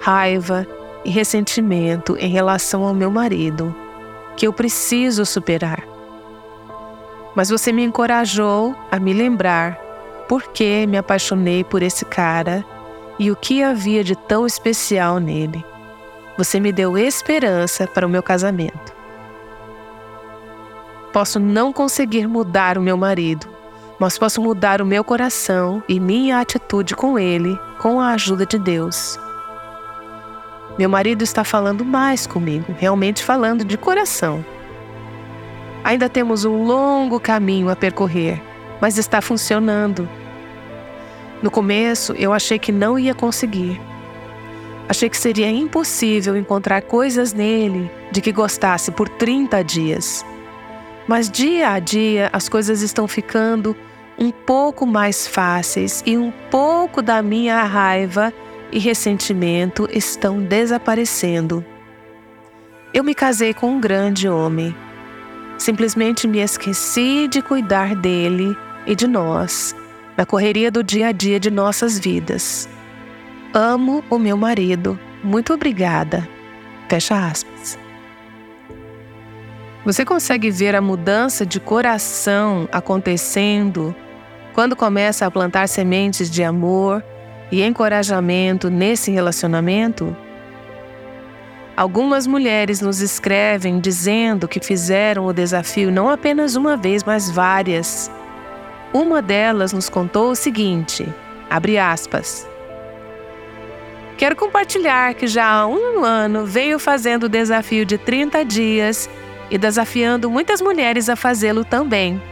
raiva 0.00 0.64
e 1.04 1.10
ressentimento 1.10 2.16
em 2.18 2.28
relação 2.28 2.84
ao 2.84 2.94
meu 2.94 3.10
marido, 3.10 3.74
que 4.36 4.46
eu 4.46 4.52
preciso 4.52 5.26
superar. 5.26 5.95
Mas 7.36 7.50
você 7.50 7.70
me 7.70 7.84
encorajou 7.84 8.74
a 8.90 8.98
me 8.98 9.12
lembrar 9.12 9.78
por 10.26 10.42
que 10.44 10.86
me 10.86 10.96
apaixonei 10.96 11.62
por 11.62 11.82
esse 11.82 12.04
cara 12.06 12.64
e 13.18 13.30
o 13.30 13.36
que 13.36 13.62
havia 13.62 14.02
de 14.02 14.16
tão 14.16 14.46
especial 14.46 15.18
nele. 15.18 15.62
Você 16.38 16.58
me 16.58 16.72
deu 16.72 16.96
esperança 16.96 17.86
para 17.86 18.06
o 18.06 18.10
meu 18.10 18.22
casamento. 18.22 18.96
Posso 21.12 21.38
não 21.38 21.72
conseguir 21.72 22.26
mudar 22.26 22.76
o 22.76 22.82
meu 22.82 22.96
marido, 22.96 23.46
mas 23.98 24.18
posso 24.18 24.40
mudar 24.40 24.82
o 24.82 24.86
meu 24.86 25.04
coração 25.04 25.82
e 25.88 26.00
minha 26.00 26.40
atitude 26.40 26.96
com 26.96 27.18
ele 27.18 27.58
com 27.78 28.00
a 28.00 28.12
ajuda 28.12 28.46
de 28.46 28.58
Deus. 28.58 29.18
Meu 30.78 30.88
marido 30.88 31.22
está 31.22 31.44
falando 31.44 31.84
mais 31.84 32.26
comigo, 32.26 32.74
realmente 32.78 33.22
falando 33.22 33.64
de 33.64 33.78
coração. 33.78 34.44
Ainda 35.86 36.08
temos 36.08 36.44
um 36.44 36.64
longo 36.64 37.20
caminho 37.20 37.70
a 37.70 37.76
percorrer, 37.76 38.42
mas 38.80 38.98
está 38.98 39.20
funcionando. 39.20 40.08
No 41.40 41.48
começo, 41.48 42.12
eu 42.14 42.32
achei 42.32 42.58
que 42.58 42.72
não 42.72 42.98
ia 42.98 43.14
conseguir. 43.14 43.80
Achei 44.88 45.08
que 45.08 45.16
seria 45.16 45.48
impossível 45.48 46.36
encontrar 46.36 46.82
coisas 46.82 47.32
nele 47.32 47.88
de 48.10 48.20
que 48.20 48.32
gostasse 48.32 48.90
por 48.90 49.08
30 49.08 49.62
dias. 49.62 50.26
Mas 51.06 51.30
dia 51.30 51.70
a 51.70 51.78
dia 51.78 52.30
as 52.32 52.48
coisas 52.48 52.82
estão 52.82 53.06
ficando 53.06 53.76
um 54.18 54.32
pouco 54.32 54.84
mais 54.84 55.28
fáceis 55.28 56.02
e 56.04 56.18
um 56.18 56.32
pouco 56.50 57.00
da 57.00 57.22
minha 57.22 57.62
raiva 57.62 58.34
e 58.72 58.80
ressentimento 58.80 59.88
estão 59.92 60.40
desaparecendo. 60.42 61.64
Eu 62.92 63.04
me 63.04 63.14
casei 63.14 63.54
com 63.54 63.68
um 63.68 63.80
grande 63.80 64.28
homem. 64.28 64.74
Simplesmente 65.58 66.28
me 66.28 66.38
esqueci 66.38 67.28
de 67.28 67.40
cuidar 67.40 67.94
dele 67.94 68.56
e 68.86 68.94
de 68.94 69.06
nós 69.06 69.74
na 70.16 70.24
correria 70.24 70.70
do 70.70 70.82
dia 70.82 71.08
a 71.08 71.12
dia 71.12 71.38
de 71.38 71.50
nossas 71.50 71.98
vidas. 71.98 72.68
Amo 73.52 74.04
o 74.10 74.18
meu 74.18 74.36
marido. 74.36 74.98
Muito 75.22 75.52
obrigada. 75.52 76.28
Fecha 76.88 77.26
aspas. 77.26 77.78
Você 79.84 80.04
consegue 80.04 80.50
ver 80.50 80.74
a 80.74 80.80
mudança 80.80 81.46
de 81.46 81.60
coração 81.60 82.68
acontecendo 82.72 83.94
quando 84.52 84.74
começa 84.74 85.26
a 85.26 85.30
plantar 85.30 85.68
sementes 85.68 86.30
de 86.30 86.42
amor 86.42 87.04
e 87.52 87.62
encorajamento 87.62 88.68
nesse 88.68 89.10
relacionamento? 89.10 90.16
Algumas 91.76 92.26
mulheres 92.26 92.80
nos 92.80 93.02
escrevem 93.02 93.78
dizendo 93.78 94.48
que 94.48 94.60
fizeram 94.60 95.26
o 95.26 95.32
desafio 95.32 95.92
não 95.92 96.08
apenas 96.08 96.56
uma 96.56 96.74
vez, 96.74 97.04
mas 97.04 97.30
várias. 97.30 98.10
Uma 98.94 99.20
delas 99.20 99.74
nos 99.74 99.90
contou 99.90 100.30
o 100.30 100.34
seguinte: 100.34 101.06
abre 101.50 101.76
aspas. 101.76 102.48
Quero 104.16 104.34
compartilhar 104.34 105.12
que 105.12 105.26
já 105.26 105.46
há 105.46 105.66
um 105.66 106.02
ano 106.02 106.46
venho 106.46 106.78
fazendo 106.78 107.24
o 107.24 107.28
desafio 107.28 107.84
de 107.84 107.98
30 107.98 108.42
dias 108.46 109.10
e 109.50 109.58
desafiando 109.58 110.30
muitas 110.30 110.62
mulheres 110.62 111.10
a 111.10 111.14
fazê-lo 111.14 111.62
também. 111.62 112.22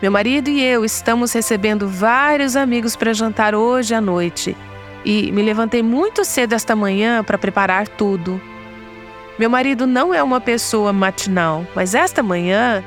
Meu 0.00 0.12
marido 0.12 0.48
e 0.48 0.62
eu 0.62 0.84
estamos 0.84 1.32
recebendo 1.32 1.88
vários 1.88 2.54
amigos 2.54 2.94
para 2.94 3.12
jantar 3.12 3.56
hoje 3.56 3.92
à 3.92 4.00
noite 4.00 4.56
e 5.06 5.30
me 5.30 5.40
levantei 5.40 5.84
muito 5.84 6.24
cedo 6.24 6.52
esta 6.52 6.74
manhã 6.74 7.22
para 7.22 7.38
preparar 7.38 7.86
tudo. 7.86 8.40
Meu 9.38 9.48
marido 9.48 9.86
não 9.86 10.12
é 10.12 10.20
uma 10.20 10.40
pessoa 10.40 10.92
matinal, 10.92 11.64
mas 11.76 11.94
esta 11.94 12.24
manhã 12.24 12.82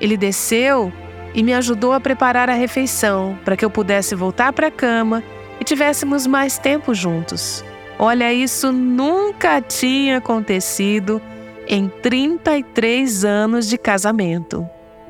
ele 0.00 0.16
desceu 0.16 0.92
e 1.34 1.42
me 1.42 1.52
ajudou 1.52 1.92
a 1.92 1.98
preparar 1.98 2.48
a 2.48 2.54
refeição 2.54 3.36
para 3.44 3.56
que 3.56 3.64
eu 3.64 3.70
pudesse 3.70 4.14
voltar 4.14 4.52
para 4.52 4.68
a 4.68 4.70
cama 4.70 5.20
e 5.60 5.64
tivéssemos 5.64 6.28
mais 6.28 6.58
tempo 6.58 6.94
juntos. 6.94 7.64
Olha, 7.98 8.32
isso 8.32 8.70
nunca 8.70 9.60
tinha 9.60 10.18
acontecido 10.18 11.20
em 11.66 11.88
33 11.88 13.24
anos 13.24 13.68
de 13.68 13.76
casamento. 13.76 14.64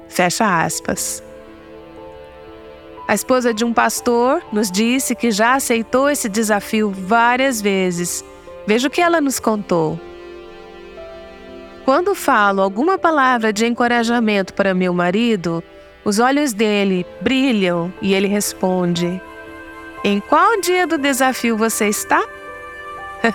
Fecha 0.08 0.64
aspas. 0.64 1.22
A 3.06 3.14
esposa 3.14 3.52
de 3.52 3.64
um 3.64 3.72
pastor 3.72 4.42
nos 4.50 4.70
disse 4.70 5.14
que 5.14 5.30
já 5.30 5.54
aceitou 5.54 6.08
esse 6.08 6.28
desafio 6.28 6.90
várias 6.90 7.60
vezes. 7.60 8.24
Veja 8.66 8.88
o 8.88 8.90
que 8.90 9.00
ela 9.00 9.20
nos 9.20 9.38
contou. 9.38 10.00
Quando 11.84 12.14
falo 12.14 12.62
alguma 12.62 12.96
palavra 12.96 13.52
de 13.52 13.66
encorajamento 13.66 14.54
para 14.54 14.72
meu 14.72 14.94
marido, 14.94 15.62
os 16.02 16.18
olhos 16.18 16.54
dele 16.54 17.04
brilham 17.20 17.92
e 18.00 18.14
ele 18.14 18.26
responde: 18.26 19.20
Em 20.02 20.18
qual 20.18 20.58
dia 20.62 20.86
do 20.86 20.96
desafio 20.96 21.58
você 21.58 21.88
está? 21.88 22.24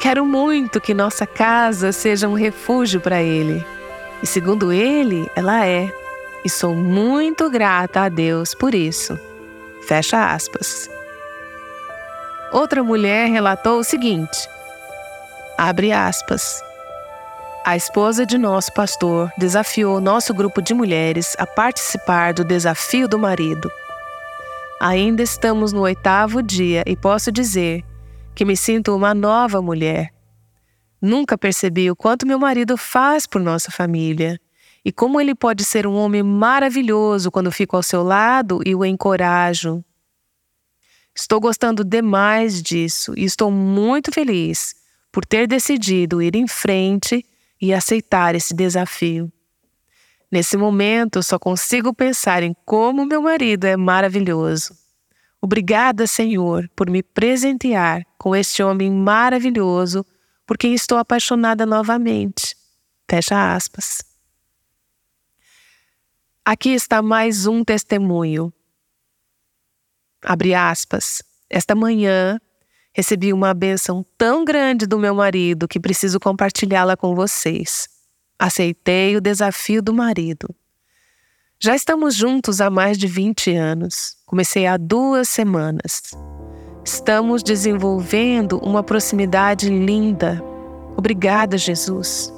Quero 0.00 0.24
muito 0.24 0.80
que 0.80 0.94
nossa 0.94 1.26
casa 1.26 1.92
seja 1.92 2.26
um 2.26 2.34
refúgio 2.34 2.98
para 2.98 3.22
ele. 3.22 3.62
E 4.22 4.26
segundo 4.26 4.72
ele, 4.72 5.30
ela 5.36 5.66
é. 5.66 6.05
E 6.46 6.48
sou 6.48 6.76
muito 6.76 7.50
grata 7.50 8.02
a 8.02 8.08
Deus 8.08 8.54
por 8.54 8.72
isso. 8.72 9.18
Fecha 9.88 10.32
aspas. 10.32 10.88
Outra 12.52 12.84
mulher 12.84 13.28
relatou 13.28 13.80
o 13.80 13.82
seguinte: 13.82 14.48
abre 15.58 15.90
aspas. 15.90 16.62
A 17.64 17.76
esposa 17.76 18.24
de 18.24 18.38
nosso 18.38 18.72
pastor 18.74 19.28
desafiou 19.36 20.00
nosso 20.00 20.32
grupo 20.32 20.62
de 20.62 20.72
mulheres 20.72 21.34
a 21.36 21.44
participar 21.44 22.32
do 22.32 22.44
desafio 22.44 23.08
do 23.08 23.18
marido. 23.18 23.68
Ainda 24.78 25.24
estamos 25.24 25.72
no 25.72 25.80
oitavo 25.80 26.44
dia 26.44 26.84
e 26.86 26.94
posso 26.94 27.32
dizer 27.32 27.82
que 28.36 28.44
me 28.44 28.56
sinto 28.56 28.94
uma 28.94 29.12
nova 29.12 29.60
mulher. 29.60 30.10
Nunca 31.02 31.36
percebi 31.36 31.90
o 31.90 31.96
quanto 31.96 32.24
meu 32.24 32.38
marido 32.38 32.76
faz 32.76 33.26
por 33.26 33.40
nossa 33.40 33.72
família 33.72 34.38
e 34.86 34.92
como 34.92 35.20
ele 35.20 35.34
pode 35.34 35.64
ser 35.64 35.84
um 35.84 35.96
homem 35.96 36.22
maravilhoso 36.22 37.28
quando 37.28 37.50
fico 37.50 37.74
ao 37.74 37.82
seu 37.82 38.04
lado 38.04 38.60
e 38.64 38.72
o 38.72 38.84
encorajo. 38.84 39.84
Estou 41.12 41.40
gostando 41.40 41.82
demais 41.82 42.62
disso 42.62 43.12
e 43.16 43.24
estou 43.24 43.50
muito 43.50 44.12
feliz 44.12 44.76
por 45.10 45.26
ter 45.26 45.48
decidido 45.48 46.22
ir 46.22 46.36
em 46.36 46.46
frente 46.46 47.26
e 47.60 47.74
aceitar 47.74 48.36
esse 48.36 48.54
desafio. 48.54 49.32
Nesse 50.30 50.56
momento, 50.56 51.20
só 51.20 51.36
consigo 51.36 51.92
pensar 51.92 52.44
em 52.44 52.54
como 52.64 53.04
meu 53.04 53.20
marido 53.20 53.64
é 53.64 53.76
maravilhoso. 53.76 54.72
Obrigada, 55.42 56.06
Senhor, 56.06 56.70
por 56.76 56.88
me 56.88 57.02
presentear 57.02 58.06
com 58.16 58.36
este 58.36 58.62
homem 58.62 58.92
maravilhoso 58.92 60.06
por 60.46 60.56
quem 60.56 60.74
estou 60.74 60.96
apaixonada 60.96 61.66
novamente. 61.66 62.56
Fecha 63.10 63.52
aspas. 63.52 64.15
Aqui 66.48 66.70
está 66.70 67.02
mais 67.02 67.44
um 67.48 67.64
testemunho. 67.64 68.52
Abre 70.22 70.54
aspas. 70.54 71.20
Esta 71.50 71.74
manhã 71.74 72.40
recebi 72.94 73.32
uma 73.32 73.52
bênção 73.52 74.06
tão 74.16 74.44
grande 74.44 74.86
do 74.86 74.96
meu 74.96 75.12
marido 75.12 75.66
que 75.66 75.80
preciso 75.80 76.20
compartilhá-la 76.20 76.96
com 76.96 77.16
vocês. 77.16 77.88
Aceitei 78.38 79.16
o 79.16 79.20
desafio 79.20 79.82
do 79.82 79.92
marido. 79.92 80.48
Já 81.58 81.74
estamos 81.74 82.14
juntos 82.14 82.60
há 82.60 82.70
mais 82.70 82.96
de 82.96 83.08
20 83.08 83.52
anos. 83.56 84.16
Comecei 84.24 84.68
há 84.68 84.76
duas 84.76 85.28
semanas. 85.28 86.12
Estamos 86.84 87.42
desenvolvendo 87.42 88.58
uma 88.58 88.84
proximidade 88.84 89.68
linda. 89.68 90.40
Obrigada, 90.96 91.58
Jesus. 91.58 92.35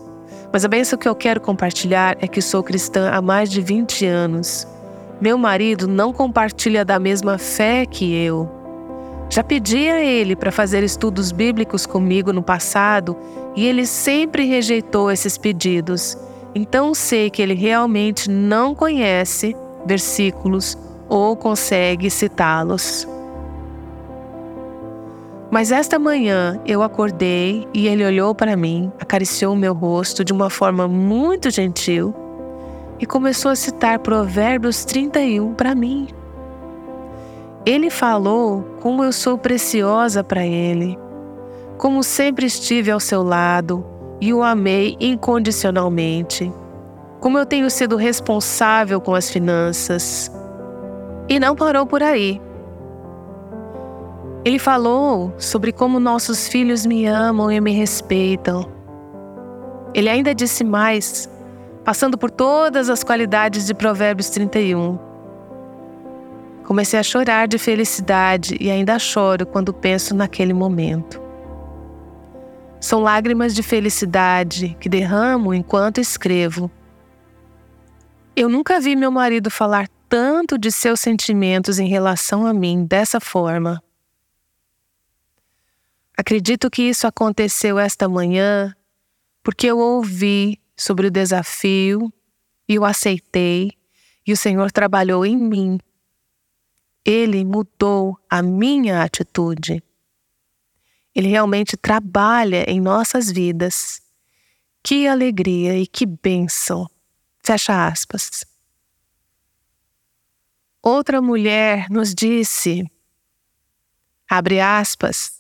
Mas 0.53 0.65
a 0.65 0.69
bênção 0.69 0.99
que 0.99 1.09
eu 1.09 1.15
quero 1.15 1.41
compartilhar 1.41 2.17
é 2.21 2.27
que 2.27 2.41
sou 2.41 2.63
cristã 2.63 3.11
há 3.11 3.21
mais 3.21 3.51
de 3.51 3.61
20 3.61 4.07
anos. 4.07 4.67
Meu 5.21 5.37
marido 5.37 5.87
não 5.87 6.13
compartilha 6.13 6.85
da 6.85 6.99
mesma 6.99 7.39
fé 7.39 7.85
que 7.85 8.15
eu. 8.15 8.49
Já 9.31 9.45
pedi 9.45 9.91
a 9.91 10.01
ele 10.03 10.35
para 10.35 10.51
fazer 10.51 10.83
estudos 10.83 11.33
bíblicos 11.33 11.85
comigo 11.85 12.33
no 12.33 12.43
passado 12.43 13.17
e 13.55 13.67
ele 13.67 13.85
sempre 13.85 14.47
rejeitou 14.47 15.11
esses 15.11 15.37
pedidos. 15.37 16.17
Então 16.55 16.95
sei 16.95 17.29
que 17.29 17.43
ele 17.43 17.55
realmente 17.55 18.31
não 18.31 18.75
conhece 18.75 19.55
versículos 19.85 20.79
ou 21.09 21.37
consegue 21.37 22.11
citá-los. 22.11 23.07
Mas 25.51 25.73
esta 25.73 25.99
manhã 25.99 26.61
eu 26.67 26.83
acordei 26.83 27.67
e 27.73 27.89
ele 27.89 28.05
olhou 28.05 28.35
para 28.35 28.55
mim, 28.55 28.93
acariciou 29.01 29.57
meu 29.57 29.73
rosto 29.73 30.23
de 30.23 30.33
uma 30.33 30.51
forma 30.51 30.87
muito 30.87 31.51
gentil 31.51 32.15
e 33.01 33.07
começou 33.07 33.51
a 33.51 33.57
citar 33.57 33.99
Provérbios 34.01 34.85
31 34.85 35.55
para 35.55 35.75
mim. 35.75 36.09
Ele 37.65 37.89
falou 37.89 38.63
como 38.81 39.03
eu 39.03 39.13
sou 39.13 39.39
preciosa 39.39 40.23
para 40.23 40.45
ele, 40.45 40.99
como 41.79 42.03
sempre 42.03 42.45
estive 42.45 42.91
ao 42.91 43.01
seu 43.01 43.23
lado 43.23 43.85
e 44.21 44.35
o 44.35 44.43
amei 44.43 44.97
incondicionalmente, 45.01 46.53
como 47.21 47.39
eu 47.39 47.47
tenho 47.47 47.71
sido 47.71 47.97
responsável 47.97 49.01
com 49.01 49.15
as 49.15 49.31
finanças. 49.31 50.31
E 51.29 51.41
não 51.41 51.55
parou 51.55 51.87
por 51.87 52.03
aí. 52.03 52.41
Ele 54.49 54.59
falou 54.59 55.35
sobre 55.37 55.73
como 55.73 56.01
nossos 56.01 56.49
filhos 56.49 56.87
me 56.87 57.05
amam 57.05 57.53
e 57.53 57.61
me 57.61 57.71
respeitam. 57.71 58.65
Ele 59.93 60.09
ainda 60.09 60.35
disse 60.35 60.65
mais, 60.65 61.29
passando 61.85 62.17
por 62.17 62.31
todas 62.31 62.89
as 62.89 63.05
qualidades 63.05 63.67
de 63.67 63.75
Provérbios 63.75 64.31
31. 64.31 64.99
Comecei 66.65 66.99
a 66.99 67.03
chorar 67.03 67.47
de 67.47 67.59
felicidade 67.59 68.57
e 68.59 68.71
ainda 68.71 68.99
choro 68.99 69.45
quando 69.45 69.75
penso 69.75 70.15
naquele 70.15 70.55
momento. 70.55 71.21
São 72.81 73.03
lágrimas 73.03 73.55
de 73.55 73.63
felicidade 73.63 74.75
que 74.81 74.89
derramo 74.89 75.53
enquanto 75.53 76.01
escrevo. 76.01 76.71
Eu 78.35 78.49
nunca 78.49 78.81
vi 78.81 78.97
meu 78.97 79.11
marido 79.11 79.51
falar 79.51 79.87
tanto 80.09 80.57
de 80.57 80.73
seus 80.73 81.01
sentimentos 81.01 81.79
em 81.79 81.87
relação 81.87 82.47
a 82.47 82.55
mim 82.55 82.87
dessa 82.87 83.21
forma. 83.21 83.83
Acredito 86.19 86.69
que 86.69 86.83
isso 86.83 87.07
aconteceu 87.07 87.79
esta 87.79 88.09
manhã 88.09 88.75
porque 89.41 89.69
eu 89.69 89.79
ouvi 89.79 90.61
sobre 90.77 91.07
o 91.07 91.11
desafio 91.13 92.13
e 92.69 92.77
o 92.77 92.85
aceitei, 92.85 93.71
e 94.27 94.33
o 94.33 94.37
Senhor 94.37 94.73
trabalhou 94.73 95.25
em 95.25 95.37
mim. 95.37 95.79
Ele 97.05 97.45
mudou 97.45 98.19
a 98.29 98.43
minha 98.43 99.05
atitude. 99.05 99.81
Ele 101.15 101.29
realmente 101.29 101.77
trabalha 101.77 102.69
em 102.69 102.81
nossas 102.81 103.31
vidas. 103.31 104.03
Que 104.83 105.07
alegria 105.07 105.79
e 105.79 105.87
que 105.87 106.05
bênção. 106.05 106.91
Fecha 107.45 107.87
aspas. 107.87 108.45
Outra 110.83 111.23
mulher 111.23 111.89
nos 111.89 112.13
disse, 112.13 112.85
abre 114.29 114.61
aspas, 114.61 115.38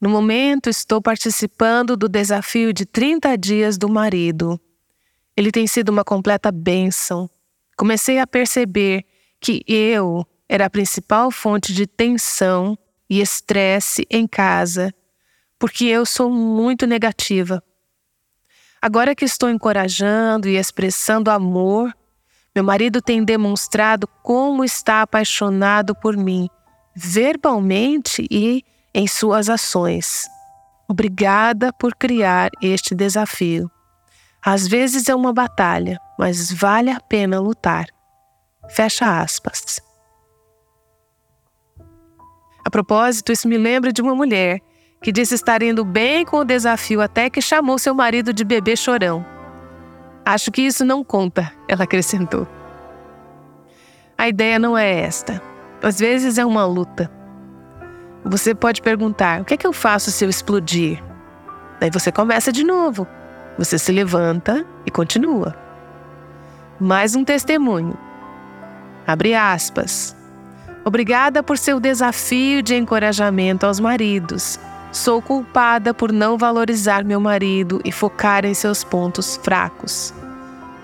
no 0.00 0.08
momento 0.08 0.70
estou 0.70 1.02
participando 1.02 1.96
do 1.96 2.08
desafio 2.08 2.72
de 2.72 2.86
30 2.86 3.36
dias 3.36 3.76
do 3.76 3.88
marido. 3.88 4.58
Ele 5.36 5.52
tem 5.52 5.66
sido 5.66 5.90
uma 5.90 6.02
completa 6.02 6.50
bênção. 6.50 7.28
Comecei 7.76 8.18
a 8.18 8.26
perceber 8.26 9.04
que 9.38 9.62
eu 9.66 10.26
era 10.48 10.66
a 10.66 10.70
principal 10.70 11.30
fonte 11.30 11.74
de 11.74 11.86
tensão 11.86 12.78
e 13.08 13.20
estresse 13.20 14.06
em 14.10 14.26
casa, 14.26 14.92
porque 15.58 15.84
eu 15.84 16.06
sou 16.06 16.30
muito 16.30 16.86
negativa. 16.86 17.62
Agora 18.80 19.14
que 19.14 19.26
estou 19.26 19.50
encorajando 19.50 20.48
e 20.48 20.56
expressando 20.56 21.30
amor, 21.30 21.94
meu 22.54 22.64
marido 22.64 23.02
tem 23.02 23.22
demonstrado 23.22 24.08
como 24.22 24.64
está 24.64 25.02
apaixonado 25.02 25.94
por 25.94 26.16
mim, 26.16 26.48
verbalmente 26.96 28.26
e 28.30 28.64
em 28.94 29.06
suas 29.06 29.48
ações. 29.48 30.28
Obrigada 30.88 31.72
por 31.72 31.94
criar 31.94 32.50
este 32.60 32.94
desafio. 32.94 33.70
Às 34.44 34.66
vezes 34.66 35.08
é 35.08 35.14
uma 35.14 35.32
batalha, 35.32 36.00
mas 36.18 36.52
vale 36.52 36.90
a 36.90 36.98
pena 36.98 37.38
lutar. 37.38 37.86
Fecha 38.68 39.20
aspas. 39.20 39.80
A 42.64 42.70
propósito, 42.70 43.32
isso 43.32 43.48
me 43.48 43.58
lembra 43.58 43.92
de 43.92 44.02
uma 44.02 44.14
mulher 44.14 44.60
que 45.02 45.12
disse 45.12 45.34
estar 45.34 45.62
indo 45.62 45.84
bem 45.84 46.24
com 46.24 46.38
o 46.38 46.44
desafio 46.44 47.00
até 47.00 47.30
que 47.30 47.40
chamou 47.40 47.78
seu 47.78 47.94
marido 47.94 48.32
de 48.32 48.44
bebê 48.44 48.76
chorão. 48.76 49.24
Acho 50.24 50.50
que 50.50 50.62
isso 50.62 50.84
não 50.84 51.02
conta, 51.02 51.52
ela 51.66 51.84
acrescentou. 51.84 52.46
A 54.16 54.28
ideia 54.28 54.58
não 54.58 54.76
é 54.76 55.00
esta. 55.00 55.42
Às 55.82 55.98
vezes 55.98 56.36
é 56.36 56.44
uma 56.44 56.66
luta. 56.66 57.19
Você 58.24 58.54
pode 58.54 58.82
perguntar: 58.82 59.40
o 59.40 59.44
que 59.44 59.54
é 59.54 59.56
que 59.56 59.66
eu 59.66 59.72
faço 59.72 60.10
se 60.10 60.24
eu 60.24 60.30
explodir? 60.30 61.02
Daí 61.80 61.90
você 61.90 62.12
começa 62.12 62.52
de 62.52 62.64
novo. 62.64 63.06
Você 63.58 63.78
se 63.78 63.90
levanta 63.92 64.64
e 64.86 64.90
continua. 64.90 65.54
Mais 66.78 67.14
um 67.14 67.24
testemunho. 67.24 67.96
Abre 69.06 69.34
aspas. 69.34 70.16
Obrigada 70.84 71.42
por 71.42 71.58
seu 71.58 71.78
desafio 71.78 72.62
de 72.62 72.74
encorajamento 72.74 73.66
aos 73.66 73.80
maridos. 73.80 74.58
Sou 74.92 75.20
culpada 75.20 75.94
por 75.94 76.10
não 76.10 76.36
valorizar 76.36 77.04
meu 77.04 77.20
marido 77.20 77.80
e 77.84 77.92
focar 77.92 78.44
em 78.44 78.54
seus 78.54 78.82
pontos 78.82 79.38
fracos. 79.42 80.12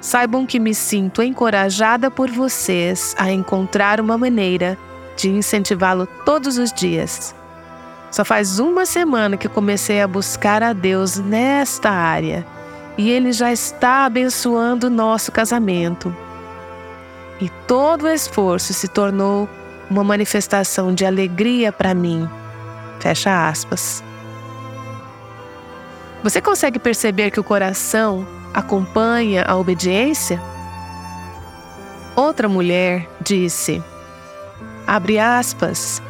Saibam 0.01 0.46
que 0.46 0.61
me 0.61 0.75
sinto 0.75 1.22
encorajada 1.22 2.11
por 2.11 2.31
vocês 2.31 3.14
a 3.18 3.33
encontrar 3.33 4.01
uma 4.01 4.16
maneira 4.16 4.79
de 5.16 5.31
incentivá-lo 5.31 6.07
todos 6.24 6.59
os 6.59 6.72
dias. 6.72 7.35
Só 8.11 8.24
faz 8.24 8.59
uma 8.59 8.87
semana 8.87 9.37
que 9.37 9.48
comecei 9.48 10.00
a 10.00 10.09
buscar 10.09 10.62
a 10.62 10.72
Deus 10.72 11.18
nesta 11.18 11.90
área 11.90 12.46
e 12.96 13.11
Ele 13.11 13.33
já 13.33 13.52
está 13.52 14.05
abençoando 14.05 14.87
o 14.87 14.90
nosso 14.90 15.31
casamento. 15.33 16.14
E 17.40 17.50
todo 17.66 18.05
o 18.05 18.09
esforço 18.09 18.72
se 18.72 18.88
tornou 18.88 19.48
uma 19.90 20.02
manifestação 20.02 20.94
de 20.94 21.05
alegria 21.05 21.70
para 21.70 21.94
mim. 21.94 22.29
Fecha 23.00 23.48
aspas. 23.48 24.02
Você 26.22 26.40
consegue 26.40 26.79
perceber 26.79 27.31
que 27.31 27.38
o 27.38 27.44
coração 27.44 28.26
acompanha 28.55 29.44
a 29.46 29.55
obediência? 29.57 30.40
Outra 32.16 32.48
mulher 32.48 33.07
disse: 33.20 33.83
Abre 34.87 35.18
aspas. 35.18 36.03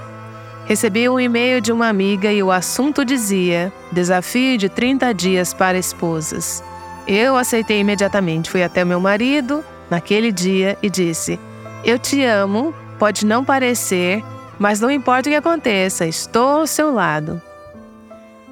Recebi 0.67 1.09
um 1.09 1.19
e-mail 1.19 1.61
de 1.61 1.73
uma 1.73 1.89
amiga 1.89 2.33
e 2.33 2.43
o 2.43 2.51
assunto 2.51 3.05
dizia: 3.05 3.73
Desafio 3.93 4.59
de 4.59 4.69
30 4.69 5.15
dias 5.15 5.55
para 5.55 5.79
esposas. 5.79 6.63
Eu 7.07 7.37
aceitei 7.37 7.81
imediatamente. 7.81 8.51
Fui 8.51 8.63
até 8.63 8.85
meu 8.85 9.01
marido 9.01 9.65
naquele 9.89 10.33
dia 10.33 10.77
e 10.83 10.91
disse: 10.91 11.39
Eu 11.85 11.99
te 11.99 12.25
amo 12.25 12.75
Pode 12.99 13.27
não 13.27 13.45
parecer, 13.45 14.25
mas 14.59 14.81
não 14.81 14.91
importa 14.91 15.29
o 15.29 15.33
que 15.33 15.37
aconteça, 15.37 16.07
estou 16.07 16.61
ao 16.61 16.67
seu 16.67 16.93
lado. 16.93 17.41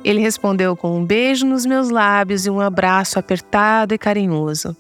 Ele 0.04 0.20
respondeu 0.20 0.76
com 0.76 0.98
um 0.98 1.04
beijo 1.04 1.46
nos 1.46 1.64
meus 1.64 1.88
lábios 1.88 2.44
e 2.44 2.50
um 2.50 2.60
abraço 2.60 3.18
apertado 3.18 3.94
e 3.94 3.98
carinhoso. 3.98 4.76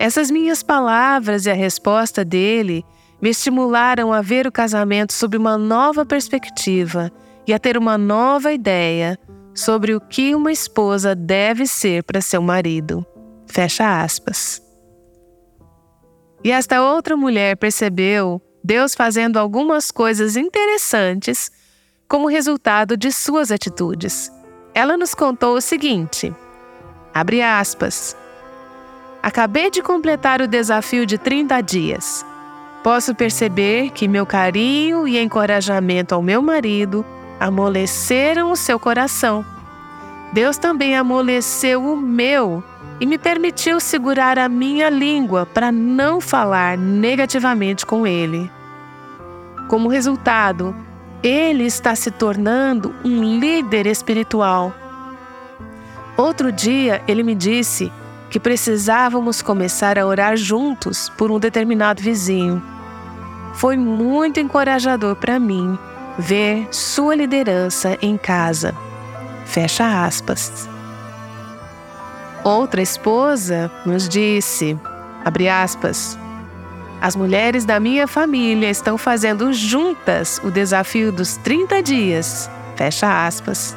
Essas 0.00 0.32
minhas 0.32 0.64
palavras 0.64 1.46
e 1.46 1.50
a 1.50 1.54
resposta 1.54 2.24
dele 2.24 2.84
me 3.20 3.30
estimularam 3.30 4.12
a 4.12 4.22
ver 4.22 4.46
o 4.46 4.52
casamento 4.52 5.12
sob 5.12 5.36
uma 5.36 5.58
nova 5.58 6.04
perspectiva 6.06 7.10
e 7.46 7.52
a 7.52 7.58
ter 7.58 7.76
uma 7.76 7.98
nova 7.98 8.52
ideia 8.52 9.18
sobre 9.54 9.94
o 9.94 10.00
que 10.00 10.34
uma 10.34 10.52
esposa 10.52 11.14
deve 11.14 11.66
ser 11.66 12.02
para 12.04 12.20
seu 12.20 12.40
marido. 12.40 13.04
Fecha 13.46 14.02
aspas. 14.02 14.62
E 16.42 16.50
esta 16.50 16.82
outra 16.82 17.16
mulher 17.16 17.56
percebeu 17.56 18.40
Deus 18.64 18.94
fazendo 18.94 19.38
algumas 19.38 19.90
coisas 19.90 20.36
interessantes 20.36 21.50
como 22.08 22.28
resultado 22.28 22.96
de 22.96 23.12
suas 23.12 23.50
atitudes. 23.50 24.30
Ela 24.74 24.96
nos 24.96 25.14
contou 25.14 25.56
o 25.56 25.60
seguinte: 25.60 26.34
abre 27.12 27.42
aspas. 27.42 28.16
Acabei 29.22 29.70
de 29.70 29.82
completar 29.82 30.40
o 30.40 30.48
desafio 30.48 31.04
de 31.04 31.18
30 31.18 31.60
dias. 31.60 32.24
Posso 32.82 33.14
perceber 33.14 33.90
que 33.90 34.08
meu 34.08 34.24
carinho 34.24 35.06
e 35.06 35.18
encorajamento 35.18 36.14
ao 36.14 36.22
meu 36.22 36.40
marido 36.40 37.04
amoleceram 37.38 38.50
o 38.50 38.56
seu 38.56 38.78
coração. 38.78 39.44
Deus 40.32 40.56
também 40.56 40.96
amoleceu 40.96 41.84
o 41.84 41.96
meu 41.96 42.62
e 42.98 43.06
me 43.06 43.18
permitiu 43.18 43.80
segurar 43.80 44.38
a 44.38 44.48
minha 44.48 44.88
língua 44.88 45.44
para 45.44 45.70
não 45.70 46.20
falar 46.20 46.78
negativamente 46.78 47.84
com 47.84 48.06
ele. 48.06 48.50
Como 49.68 49.88
resultado, 49.88 50.74
ele 51.22 51.64
está 51.64 51.94
se 51.94 52.10
tornando 52.10 52.94
um 53.04 53.38
líder 53.38 53.86
espiritual. 53.86 54.74
Outro 56.16 56.50
dia, 56.50 57.02
ele 57.06 57.22
me 57.22 57.34
disse 57.34 57.92
que 58.30 58.38
precisávamos 58.38 59.42
começar 59.42 59.98
a 59.98 60.06
orar 60.06 60.36
juntos 60.36 61.08
por 61.10 61.30
um 61.30 61.38
determinado 61.38 62.00
vizinho. 62.00 62.62
Foi 63.54 63.76
muito 63.76 64.38
encorajador 64.38 65.16
para 65.16 65.38
mim 65.38 65.76
ver 66.16 66.68
sua 66.70 67.16
liderança 67.16 67.98
em 68.00 68.16
casa. 68.16 68.74
Fecha 69.44 70.04
aspas. 70.04 70.68
Outra 72.44 72.80
esposa 72.80 73.70
nos 73.84 74.08
disse, 74.08 74.78
abre 75.24 75.48
aspas, 75.48 76.16
as 77.00 77.16
mulheres 77.16 77.64
da 77.64 77.80
minha 77.80 78.06
família 78.06 78.70
estão 78.70 78.96
fazendo 78.96 79.52
juntas 79.52 80.40
o 80.44 80.50
desafio 80.50 81.10
dos 81.10 81.36
30 81.38 81.82
dias. 81.82 82.50
Fecha 82.76 83.26
aspas. 83.26 83.76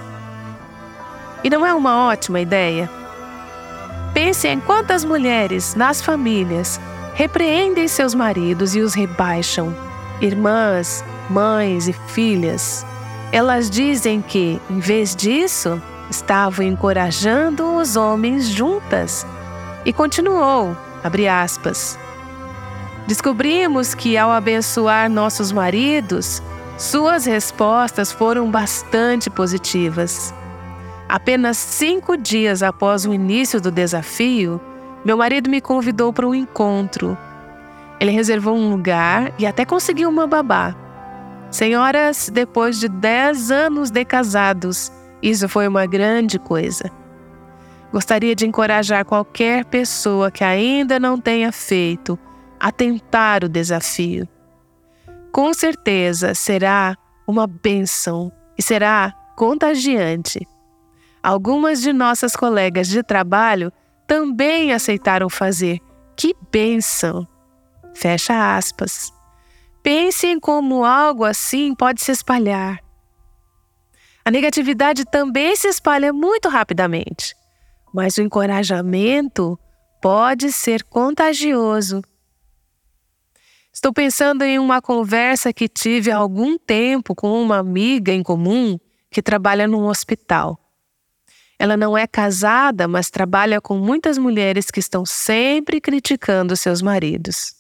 E 1.44 1.50
não 1.50 1.66
é 1.66 1.74
uma 1.74 2.08
ótima 2.08 2.39
ideia? 2.39 2.89
Pense 4.13 4.47
em 4.47 4.60
quantas 4.60 5.04
mulheres 5.04 5.73
nas 5.76 6.02
famílias 6.02 6.80
repreendem 7.15 7.88
seus 7.88 8.13
maridos 8.13 8.76
e 8.76 8.80
os 8.80 8.93
rebaixam. 8.93 9.76
Irmãs, 10.21 11.04
mães 11.30 11.88
e 11.88 11.93
filhas. 11.93 12.86
Elas 13.32 13.69
dizem 13.69 14.21
que, 14.21 14.62
em 14.69 14.80
vez 14.80 15.15
disso, 15.15 15.82
estavam 16.10 16.65
encorajando 16.65 17.76
os 17.76 17.95
homens 17.95 18.47
juntas. 18.47 19.26
E 19.84 19.91
continuou, 19.91 20.78
abre 21.04 21.28
aspas. 21.28 21.97
Descobrimos 23.08 23.93
que 23.95 24.15
ao 24.17 24.32
abençoar 24.32 25.10
nossos 25.10 25.52
maridos, 25.52 26.41
suas 26.78 27.26
respostas 27.26 28.12
foram 28.12 28.49
bastante 28.49 29.30
positivas. 29.30 30.34
Apenas 31.13 31.58
cinco 31.58 32.17
dias 32.17 32.63
após 32.63 33.06
o 33.06 33.13
início 33.13 33.62
do 33.62 33.69
desafio, 33.69 34.60
meu 35.06 35.15
marido 35.15 35.47
me 35.47 35.62
convidou 35.62 36.12
para 36.12 36.28
um 36.28 36.34
encontro. 36.34 37.15
Ele 37.99 38.10
reservou 38.10 38.56
um 38.56 38.71
lugar 38.71 39.32
e 39.38 39.45
até 39.45 39.63
conseguiu 39.63 40.10
uma 40.10 40.26
babá. 40.26 40.76
Senhoras, 41.52 42.32
depois 42.34 42.80
de 42.80 42.89
dez 42.89 43.52
anos 43.52 43.91
de 43.91 44.04
casados, 44.04 44.91
isso 45.21 45.47
foi 45.47 45.67
uma 45.67 45.86
grande 45.86 46.39
coisa. 46.39 46.89
Gostaria 47.91 48.34
de 48.34 48.47
encorajar 48.47 49.06
qualquer 49.06 49.65
pessoa 49.65 50.32
que 50.32 50.43
ainda 50.43 50.99
não 50.99 51.19
tenha 51.19 51.52
feito 51.52 52.17
a 52.60 52.71
tentar 52.71 53.43
o 53.43 53.49
desafio. 53.49 54.28
Com 55.32 55.54
certeza 55.54 56.34
será 56.34 56.97
uma 57.28 57.45
bênção 57.45 58.32
e 58.58 58.63
será 58.63 59.13
contagiante. 59.36 60.47
Algumas 61.24 61.82
de 61.82 61.94
nossas 61.94 62.36
colegas 62.36 62.90
de 62.90 63.02
trabalho 63.02 63.72
também 64.06 64.74
aceitaram 64.74 65.30
fazer. 65.30 65.80
Que 66.18 66.36
bênção! 66.52 67.26
Fecha 67.96 68.58
aspas. 68.58 69.14
Pense 69.82 70.28
em 70.28 70.38
como 70.38 70.84
algo 70.84 71.24
assim 71.24 71.74
pode 71.74 72.02
se 72.02 72.12
espalhar. 72.12 72.80
A 74.26 74.32
negatividade 74.32 75.06
também 75.06 75.56
se 75.56 75.68
espalha 75.70 76.12
muito 76.12 76.50
rapidamente, 76.50 77.34
mas 77.94 78.18
o 78.18 78.22
encorajamento 78.22 79.58
pode 80.02 80.52
ser 80.52 80.84
contagioso. 80.84 82.02
Estou 83.72 83.94
pensando 83.94 84.44
em 84.44 84.60
uma 84.60 84.82
conversa 84.82 85.54
que 85.54 85.68
tive 85.68 86.12
há 86.12 86.18
algum 86.18 86.58
tempo 86.58 87.16
com 87.16 87.42
uma 87.42 87.58
amiga 87.58 88.12
em 88.12 88.22
comum 88.22 88.78
que 89.10 89.22
trabalha 89.22 89.68
num 89.68 89.86
hospital. 89.86 90.62
Ela 91.58 91.78
não 91.78 91.98
é 91.98 92.06
casada, 92.08 92.88
mas 92.88 93.10
trabalha 93.10 93.62
com 93.62 93.78
muitas 93.78 94.18
mulheres 94.18 94.72
que 94.72 94.80
estão 94.80 95.06
sempre 95.06 95.80
criticando 95.80 96.56
seus 96.58 96.82
maridos. 96.82 97.56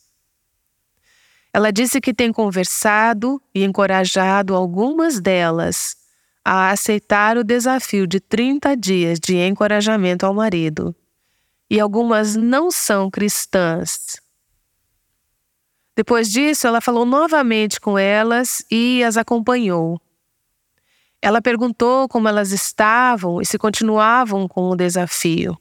Ela 1.53 1.71
disse 1.71 2.01
que 2.01 2.13
tem 2.13 2.33
conversado 2.33 3.41
e 3.53 3.63
encorajado 3.63 4.55
algumas 4.55 5.21
delas 5.21 5.95
a 6.43 6.71
aceitar 6.71 7.37
o 7.37 7.43
desafio 7.43 8.05
de 8.05 8.19
30 8.19 8.75
dias 8.75 9.19
de 9.19 9.37
encorajamento 9.37 10.25
ao 10.25 10.33
marido. 10.33 10.95
E 11.69 11.79
algumas 11.79 12.35
não 12.35 12.69
são 12.69 13.09
cristãs. 13.09 14.17
Depois 15.95 16.29
disso, 16.31 16.65
ela 16.65 16.81
falou 16.81 17.05
novamente 17.05 17.79
com 17.79 17.97
elas 17.97 18.65
e 18.69 19.03
as 19.03 19.15
acompanhou. 19.15 20.01
Ela 21.23 21.41
perguntou 21.41 22.09
como 22.09 22.27
elas 22.27 22.51
estavam 22.51 23.41
e 23.41 23.45
se 23.45 23.57
continuavam 23.57 24.45
com 24.45 24.69
o 24.69 24.75
desafio. 24.75 25.57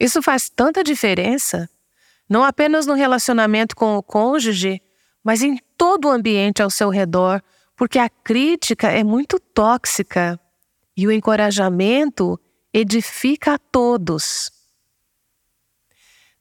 Isso 0.00 0.20
faz 0.20 0.50
tanta 0.50 0.82
diferença, 0.82 1.70
não 2.28 2.42
apenas 2.42 2.84
no 2.84 2.94
relacionamento 2.94 3.76
com 3.76 3.96
o 3.96 4.02
cônjuge, 4.02 4.82
mas 5.22 5.40
em 5.40 5.56
todo 5.76 6.06
o 6.08 6.10
ambiente 6.10 6.60
ao 6.60 6.68
seu 6.68 6.90
redor, 6.90 7.40
porque 7.76 8.00
a 8.00 8.08
crítica 8.08 8.88
é 8.88 9.04
muito 9.04 9.38
tóxica 9.38 10.36
e 10.96 11.06
o 11.06 11.12
encorajamento 11.12 12.40
edifica 12.74 13.54
a 13.54 13.58
todos. 13.58 14.50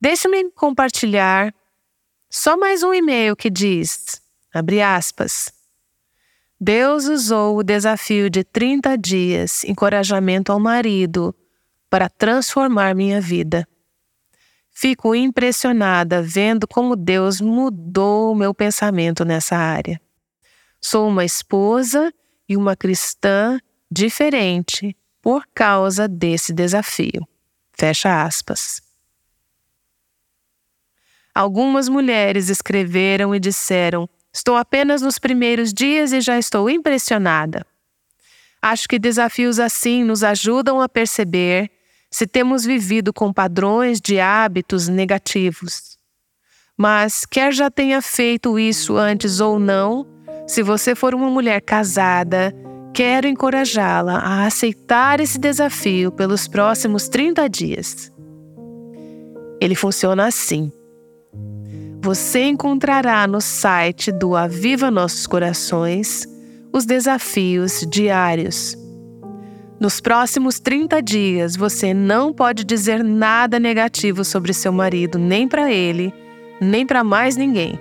Deixe-me 0.01 0.49
compartilhar 0.49 1.53
só 2.27 2.57
mais 2.57 2.81
um 2.81 2.91
e-mail 2.91 3.35
que 3.35 3.51
diz, 3.51 4.19
abre 4.51 4.81
aspas, 4.81 5.55
Deus 6.59 7.05
usou 7.05 7.57
o 7.57 7.63
desafio 7.63 8.29
de 8.29 8.43
30 8.43 8.97
dias, 8.97 9.63
encorajamento 9.63 10.51
ao 10.51 10.59
marido, 10.59 11.35
para 11.89 12.09
transformar 12.09 12.95
minha 12.95 13.21
vida. 13.21 13.67
Fico 14.71 15.15
impressionada 15.15 16.21
vendo 16.21 16.67
como 16.67 16.95
Deus 16.95 17.39
mudou 17.39 18.31
o 18.31 18.35
meu 18.35 18.53
pensamento 18.53 19.23
nessa 19.23 19.55
área. 19.55 20.01
Sou 20.81 21.07
uma 21.07 21.25
esposa 21.25 22.11
e 22.49 22.55
uma 22.57 22.75
cristã 22.75 23.59
diferente 23.89 24.95
por 25.21 25.47
causa 25.53 26.07
desse 26.07 26.53
desafio. 26.53 27.27
Fecha 27.73 28.23
aspas. 28.23 28.81
Algumas 31.33 31.87
mulheres 31.87 32.49
escreveram 32.49 33.33
e 33.35 33.39
disseram: 33.39 34.09
Estou 34.37 34.55
apenas 34.55 35.01
nos 35.01 35.17
primeiros 35.17 35.73
dias 35.73 36.13
e 36.13 36.21
já 36.21 36.37
estou 36.37 36.69
impressionada. 36.69 37.65
Acho 38.61 38.87
que 38.87 38.99
desafios 38.99 39.59
assim 39.59 40.03
nos 40.03 40.23
ajudam 40.23 40.79
a 40.79 40.87
perceber 40.87 41.71
se 42.11 42.27
temos 42.27 42.63
vivido 42.63 43.11
com 43.11 43.33
padrões 43.33 43.99
de 43.99 44.19
hábitos 44.19 44.87
negativos. 44.87 45.97
Mas, 46.77 47.25
quer 47.25 47.51
já 47.51 47.71
tenha 47.71 47.99
feito 47.99 48.59
isso 48.59 48.95
antes 48.95 49.39
ou 49.39 49.57
não, 49.57 50.05
se 50.47 50.61
você 50.61 50.93
for 50.93 51.15
uma 51.15 51.31
mulher 51.31 51.59
casada, 51.59 52.53
quero 52.93 53.27
encorajá-la 53.27 54.19
a 54.19 54.45
aceitar 54.45 55.19
esse 55.19 55.39
desafio 55.39 56.11
pelos 56.11 56.47
próximos 56.47 57.09
30 57.09 57.49
dias. 57.49 58.13
Ele 59.59 59.73
funciona 59.73 60.27
assim. 60.27 60.71
Você 62.07 62.43
encontrará 62.45 63.27
no 63.27 63.41
site 63.41 64.13
do 64.13 64.33
Aviva 64.33 64.89
Nossos 64.89 65.27
Corações 65.27 66.25
os 66.71 66.85
desafios 66.85 67.85
diários. 67.85 68.77
Nos 69.77 69.99
próximos 69.99 70.57
30 70.57 71.01
dias, 71.01 71.57
você 71.57 71.93
não 71.93 72.33
pode 72.33 72.63
dizer 72.63 73.03
nada 73.03 73.59
negativo 73.59 74.23
sobre 74.23 74.53
seu 74.53 74.71
marido, 74.71 75.19
nem 75.19 75.49
para 75.49 75.69
ele, 75.69 76.13
nem 76.61 76.85
para 76.85 77.03
mais 77.03 77.35
ninguém. 77.35 77.77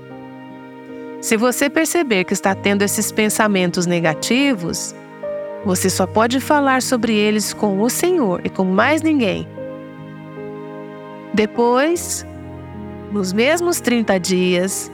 Se 1.20 1.36
você 1.36 1.70
perceber 1.70 2.24
que 2.24 2.32
está 2.32 2.52
tendo 2.52 2.82
esses 2.82 3.12
pensamentos 3.12 3.86
negativos, 3.86 4.92
Você 5.64 5.88
só 5.88 6.04
pode 6.04 6.40
falar 6.40 6.82
sobre 6.82 7.14
eles 7.14 7.52
com 7.52 7.80
o 7.80 7.88
Senhor 7.88 8.40
e 8.44 8.48
com 8.48 8.64
mais 8.64 9.02
ninguém. 9.02 9.46
Depois, 11.32 12.26
nos 13.16 13.32
mesmos 13.32 13.80
30 13.80 14.20
dias, 14.20 14.92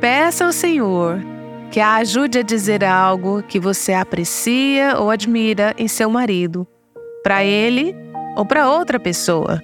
peça 0.00 0.46
ao 0.46 0.52
Senhor 0.52 1.20
que 1.70 1.80
a 1.80 1.96
ajude 1.96 2.38
a 2.38 2.42
dizer 2.42 2.82
algo 2.82 3.42
que 3.42 3.60
você 3.60 3.92
aprecia 3.92 4.98
ou 4.98 5.10
admira 5.10 5.74
em 5.76 5.86
seu 5.86 6.08
marido, 6.08 6.66
para 7.22 7.44
ele 7.44 7.94
ou 8.36 8.46
para 8.46 8.70
outra 8.70 8.98
pessoa. 8.98 9.62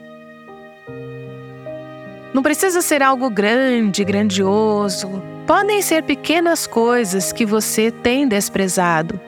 Não 2.35 2.43
precisa 2.43 2.83
ser 2.83 3.03
algo 3.03 3.31
grande, 3.31 4.05
grandioso. 4.05 5.23
Podem 5.47 5.81
ser 5.81 6.03
pequenas 6.03 6.67
coisas 6.67 7.33
que 7.33 7.47
você 7.47 7.91
tem 7.91 8.29
desprezado. 8.29 9.19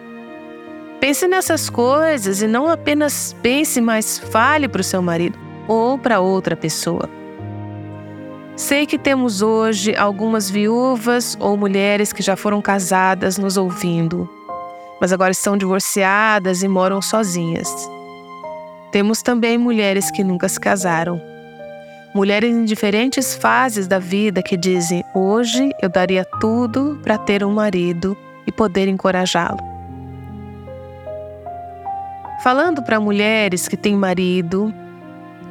Pense 1.01 1.27
nessas 1.27 1.71
coisas 1.71 2.43
e 2.43 2.47
não 2.47 2.69
apenas 2.69 3.35
pense, 3.43 3.81
mas 3.81 4.19
fale 4.19 4.69
para 4.69 4.83
o 4.83 4.85
seu 4.85 5.01
marido 5.01 5.39
ou 5.67 5.97
para 5.97 6.21
outra 6.21 6.55
pessoa. 6.55 7.20
Sei 8.57 8.85
que 8.87 8.99
temos 8.99 9.41
hoje 9.41 9.97
algumas 9.97 10.51
viúvas 10.51 11.37
ou 11.41 11.57
mulheres 11.57 12.13
que 12.13 12.23
já 12.23 12.37
foram 12.37 12.61
casadas 12.61 13.39
nos 13.39 13.57
ouvindo, 13.57 14.29
mas 15.01 15.13
agora 15.13 15.31
estão 15.31 15.57
divorciadas 15.57 16.63
e 16.63 16.69
moram 16.69 17.01
sozinhas. 17.01 17.69
Temos 18.93 19.23
também 19.23 19.57
mulheres 19.57 20.11
que 20.11 20.23
nunca 20.23 20.49
se 20.49 20.61
casaram. 20.61 21.21
Mulheres 22.13 22.51
em 22.51 22.65
diferentes 22.65 23.35
fases 23.35 23.87
da 23.87 23.99
vida 23.99 24.43
que 24.43 24.57
dizem: 24.57 25.05
Hoje 25.15 25.71
eu 25.81 25.89
daria 25.89 26.25
tudo 26.41 26.99
para 27.03 27.17
ter 27.17 27.45
um 27.45 27.53
marido 27.53 28.17
e 28.47 28.53
poder 28.53 28.89
encorajá-lo. 28.89 29.59
Falando 32.43 32.83
para 32.83 32.99
mulheres 32.99 33.69
que 33.69 33.77
têm 33.77 33.95
marido 33.95 34.75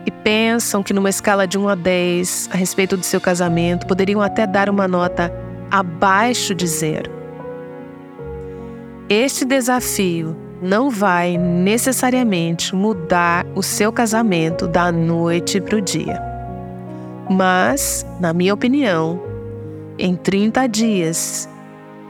e 0.10 0.12
pensam 0.12 0.82
que, 0.82 0.92
numa 0.92 1.10
escala 1.10 1.48
de 1.48 1.56
1 1.56 1.70
a 1.70 1.76
10 1.76 2.50
a 2.52 2.58
respeito 2.58 2.98
do 2.98 3.06
seu 3.06 3.22
casamento, 3.22 3.86
poderiam 3.86 4.22
até 4.22 4.48
dar 4.48 4.68
uma 4.68 4.88
nota 4.88 5.32
abaixo 5.70 6.56
de 6.56 6.66
zero. 6.66 7.12
Este 9.08 9.46
desafio 9.46 10.36
não 10.60 10.90
vai 10.90 11.38
necessariamente 11.38 12.74
mudar 12.74 13.46
o 13.56 13.62
seu 13.62 13.94
casamento 13.94 14.68
da 14.68 14.92
noite 14.92 15.62
para 15.62 15.78
o 15.78 15.82
dia. 15.82 16.20
Mas, 17.30 18.04
na 18.20 18.34
minha 18.34 18.56
opinião, 18.56 19.22
em 20.00 20.16
30 20.16 20.68
dias, 20.68 21.48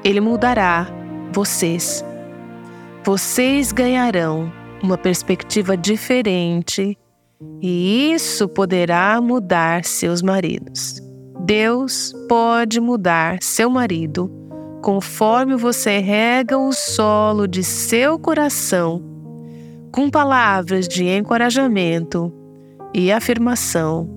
ele 0.05 0.21
mudará 0.21 0.87
vocês. 1.33 2.05
Vocês 3.03 3.73
ganharão 3.73 4.49
uma 4.81 4.97
perspectiva 4.97 5.75
diferente 5.75 6.97
e 7.61 8.11
isso 8.13 8.47
poderá 8.47 9.19
mudar 9.21 9.85
seus 9.85 10.21
maridos. 10.21 11.01
Deus 11.45 12.13
pode 12.27 12.79
mudar 12.79 13.37
seu 13.41 13.69
marido 13.69 14.31
conforme 14.81 15.55
você 15.55 15.99
rega 15.99 16.57
o 16.57 16.71
solo 16.71 17.47
de 17.47 17.63
seu 17.63 18.17
coração 18.17 19.03
com 19.91 20.09
palavras 20.09 20.87
de 20.87 21.05
encorajamento 21.05 22.33
e 22.93 23.11
afirmação, 23.11 24.09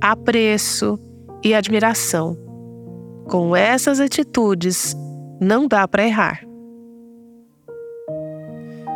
apreço 0.00 0.98
e 1.42 1.54
admiração. 1.54 2.36
Com 3.28 3.54
essas 3.54 4.00
atitudes, 4.00 4.96
não 5.40 5.66
dá 5.66 5.86
para 5.86 6.04
errar. 6.04 6.44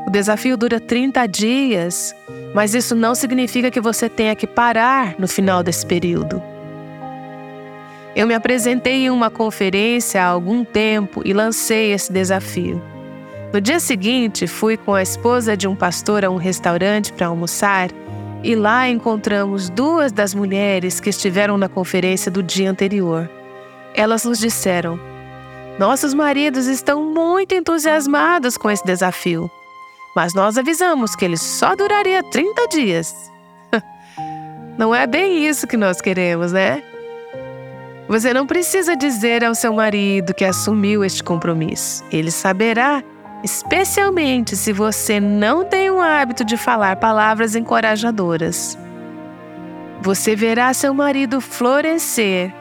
O 0.06 0.10
desafio 0.10 0.56
dura 0.56 0.80
30 0.80 1.26
dias, 1.26 2.14
mas 2.56 2.74
isso 2.74 2.94
não 2.94 3.14
significa 3.14 3.70
que 3.70 3.82
você 3.82 4.08
tenha 4.08 4.34
que 4.34 4.46
parar 4.46 5.14
no 5.18 5.28
final 5.28 5.62
desse 5.62 5.84
período. 5.84 6.42
Eu 8.14 8.26
me 8.26 8.32
apresentei 8.32 9.04
em 9.04 9.10
uma 9.10 9.28
conferência 9.28 10.22
há 10.22 10.28
algum 10.28 10.64
tempo 10.64 11.20
e 11.22 11.34
lancei 11.34 11.92
esse 11.92 12.10
desafio. 12.10 12.82
No 13.52 13.60
dia 13.60 13.78
seguinte, 13.78 14.46
fui 14.46 14.78
com 14.78 14.94
a 14.94 15.02
esposa 15.02 15.54
de 15.54 15.68
um 15.68 15.76
pastor 15.76 16.24
a 16.24 16.30
um 16.30 16.36
restaurante 16.36 17.12
para 17.12 17.26
almoçar 17.26 17.90
e 18.42 18.54
lá 18.54 18.88
encontramos 18.88 19.68
duas 19.68 20.10
das 20.10 20.34
mulheres 20.34 20.98
que 20.98 21.10
estiveram 21.10 21.58
na 21.58 21.68
conferência 21.68 22.30
do 22.30 22.42
dia 22.42 22.70
anterior. 22.70 23.28
Elas 23.92 24.24
nos 24.24 24.38
disseram: 24.38 24.98
Nossos 25.78 26.14
maridos 26.14 26.66
estão 26.68 27.04
muito 27.04 27.54
entusiasmados 27.54 28.56
com 28.56 28.70
esse 28.70 28.82
desafio 28.82 29.50
mas 30.16 30.32
nós 30.32 30.56
avisamos 30.56 31.14
que 31.14 31.26
ele 31.26 31.36
só 31.36 31.76
duraria 31.76 32.22
30 32.22 32.68
dias. 32.68 33.14
Não 34.78 34.94
é 34.94 35.06
bem 35.06 35.46
isso 35.46 35.66
que 35.66 35.76
nós 35.76 36.00
queremos, 36.00 36.52
né? 36.52 36.82
Você 38.08 38.32
não 38.32 38.46
precisa 38.46 38.94
dizer 38.94 39.42
ao 39.42 39.54
seu 39.54 39.72
marido 39.72 40.32
que 40.32 40.44
assumiu 40.44 41.04
este 41.04 41.24
compromisso. 41.24 42.04
Ele 42.12 42.30
saberá, 42.30 43.02
especialmente 43.42 44.54
se 44.54 44.72
você 44.72 45.18
não 45.18 45.64
tem 45.64 45.90
o 45.90 46.00
hábito 46.00 46.44
de 46.44 46.56
falar 46.56 46.96
palavras 46.96 47.56
encorajadoras. 47.56 48.78
Você 50.02 50.36
verá 50.36 50.72
seu 50.72 50.94
marido 50.94 51.40
florescer 51.40 52.54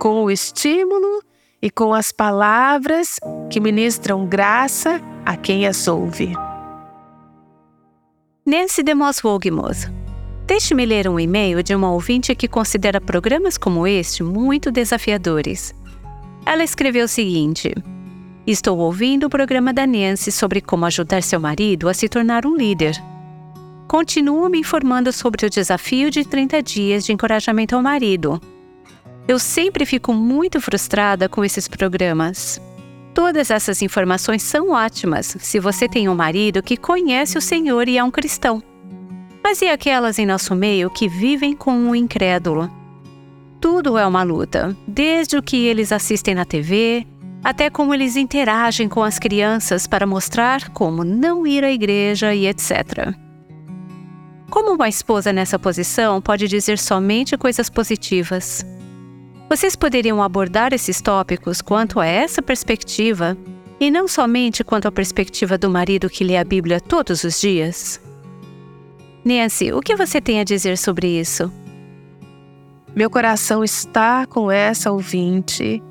com 0.00 0.24
o 0.24 0.30
estímulo 0.32 1.22
e 1.62 1.70
com 1.70 1.94
as 1.94 2.10
palavras 2.10 3.20
que 3.48 3.60
ministram 3.60 4.26
graça 4.26 5.00
a 5.24 5.36
quem 5.36 5.64
as 5.64 5.86
ouve. 5.86 6.47
Nancy 8.48 8.82
DeMoss 8.82 9.22
Wogmuth. 9.22 9.92
Deixe-me 10.46 10.86
ler 10.86 11.06
um 11.06 11.20
e-mail 11.20 11.62
de 11.62 11.74
uma 11.74 11.92
ouvinte 11.92 12.34
que 12.34 12.48
considera 12.48 12.98
programas 12.98 13.58
como 13.58 13.86
este 13.86 14.22
muito 14.22 14.72
desafiadores. 14.72 15.74
Ela 16.46 16.64
escreveu 16.64 17.04
o 17.04 17.08
seguinte: 17.08 17.74
Estou 18.46 18.78
ouvindo 18.78 19.26
o 19.26 19.28
programa 19.28 19.70
da 19.70 19.86
Nancy 19.86 20.32
sobre 20.32 20.62
como 20.62 20.86
ajudar 20.86 21.22
seu 21.22 21.38
marido 21.38 21.90
a 21.90 21.92
se 21.92 22.08
tornar 22.08 22.46
um 22.46 22.56
líder. 22.56 22.96
Continuo 23.86 24.48
me 24.48 24.60
informando 24.60 25.12
sobre 25.12 25.44
o 25.44 25.50
desafio 25.50 26.10
de 26.10 26.24
30 26.24 26.62
dias 26.62 27.04
de 27.04 27.12
encorajamento 27.12 27.76
ao 27.76 27.82
marido. 27.82 28.40
Eu 29.28 29.38
sempre 29.38 29.84
fico 29.84 30.14
muito 30.14 30.58
frustrada 30.58 31.28
com 31.28 31.44
esses 31.44 31.68
programas. 31.68 32.58
Todas 33.18 33.50
essas 33.50 33.82
informações 33.82 34.44
são 34.44 34.70
ótimas 34.70 35.36
se 35.40 35.58
você 35.58 35.88
tem 35.88 36.08
um 36.08 36.14
marido 36.14 36.62
que 36.62 36.76
conhece 36.76 37.36
o 37.36 37.40
Senhor 37.40 37.88
e 37.88 37.98
é 37.98 38.04
um 38.04 38.12
cristão. 38.12 38.62
Mas 39.42 39.60
e 39.60 39.66
aquelas 39.66 40.20
em 40.20 40.24
nosso 40.24 40.54
meio 40.54 40.88
que 40.88 41.08
vivem 41.08 41.52
com 41.52 41.72
um 41.72 41.96
incrédulo? 41.96 42.70
Tudo 43.60 43.98
é 43.98 44.06
uma 44.06 44.22
luta, 44.22 44.76
desde 44.86 45.36
o 45.36 45.42
que 45.42 45.56
eles 45.66 45.90
assistem 45.90 46.32
na 46.32 46.44
TV 46.44 47.04
até 47.42 47.68
como 47.68 47.92
eles 47.92 48.14
interagem 48.14 48.88
com 48.88 49.02
as 49.02 49.18
crianças 49.18 49.84
para 49.84 50.06
mostrar 50.06 50.68
como 50.70 51.02
não 51.02 51.44
ir 51.44 51.64
à 51.64 51.72
igreja 51.72 52.32
e 52.32 52.46
etc. 52.46 53.12
Como 54.48 54.74
uma 54.74 54.88
esposa 54.88 55.32
nessa 55.32 55.58
posição 55.58 56.22
pode 56.22 56.46
dizer 56.46 56.78
somente 56.78 57.36
coisas 57.36 57.68
positivas? 57.68 58.64
Vocês 59.48 59.74
poderiam 59.74 60.22
abordar 60.22 60.74
esses 60.74 61.00
tópicos 61.00 61.62
quanto 61.62 61.98
a 61.98 62.06
essa 62.06 62.42
perspectiva 62.42 63.34
e 63.80 63.90
não 63.90 64.06
somente 64.06 64.62
quanto 64.62 64.86
à 64.86 64.92
perspectiva 64.92 65.56
do 65.56 65.70
marido 65.70 66.10
que 66.10 66.22
lê 66.22 66.36
a 66.36 66.44
Bíblia 66.44 66.78
todos 66.78 67.24
os 67.24 67.40
dias? 67.40 67.98
Nancy, 69.24 69.72
o 69.72 69.80
que 69.80 69.96
você 69.96 70.20
tem 70.20 70.38
a 70.38 70.44
dizer 70.44 70.76
sobre 70.76 71.18
isso? 71.18 71.50
Meu 72.94 73.08
coração 73.08 73.64
está 73.64 74.26
com 74.26 74.50
essa 74.50 74.92
ouvinte 74.92 75.82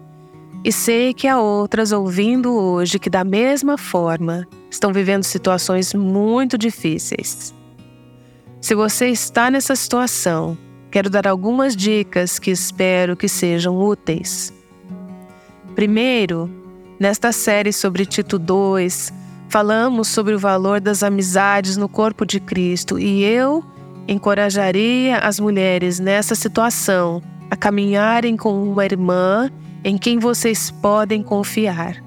e 0.64 0.72
sei 0.72 1.12
que 1.12 1.28
há 1.28 1.40
outras 1.40 1.92
ouvindo 1.92 2.54
hoje 2.54 3.00
que, 3.00 3.10
da 3.10 3.24
mesma 3.24 3.76
forma, 3.76 4.48
estão 4.70 4.94
vivendo 4.94 5.24
situações 5.24 5.96
muito 5.96 6.60
difíceis. 6.60 7.56
Se 8.62 8.76
você 8.76 9.08
está 9.10 9.50
nessa 9.50 9.76
situação, 9.76 10.56
quero 10.92 11.10
dar 11.10 11.28
algumas 11.28 11.76
dicas 11.76 12.40
que 12.40 12.52
espero 12.52 13.16
que 13.16 13.28
sejam 13.28 13.78
úteis. 13.78 14.54
Primeiro, 15.76 16.50
nesta 17.00 17.32
série 17.32 17.72
sobre 17.72 18.06
Tito 18.06 18.40
2, 18.40 19.14
falamos 19.50 20.08
sobre 20.08 20.34
o 20.34 20.40
valor 20.40 20.80
das 20.82 21.04
amizades 21.04 21.78
no 21.78 21.88
corpo 21.88 22.26
de 22.26 22.40
Cristo 22.40 22.98
e 22.98 23.24
eu 23.24 23.64
encorajaria 24.08 25.18
as 25.18 25.40
mulheres 25.40 26.00
nessa 26.00 26.34
situação 26.34 27.22
a 27.50 27.56
caminharem 27.56 28.36
com 28.36 28.64
uma 28.64 28.86
irmã 28.86 29.52
em 29.84 29.98
quem 29.98 30.18
vocês 30.20 30.72
podem 30.72 31.22
confiar. 31.22 32.04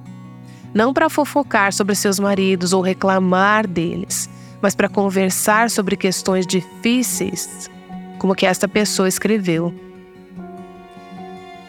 Não 0.73 0.93
para 0.93 1.11
fofocar 1.11 1.73
sobre 1.73 1.95
seus 1.95 2.19
maridos 2.19 2.73
ou 2.73 2.81
reclamar 2.81 3.67
deles, 3.67 4.29
mas 4.63 4.75
para 4.75 4.89
conversar 4.89 5.71
sobre 5.71 5.97
questões 5.97 6.47
difíceis 6.47 7.71
como 8.21 8.35
que 8.35 8.45
esta 8.45 8.69
pessoa 8.69 9.09
escreveu. 9.09 9.75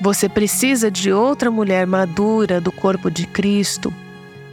Você 0.02 0.28
precisa 0.28 0.92
de 0.92 1.10
outra 1.10 1.50
mulher 1.50 1.88
madura 1.88 2.60
do 2.60 2.74
corpo 2.74 3.10
de 3.10 3.26
Cristo 3.26 3.92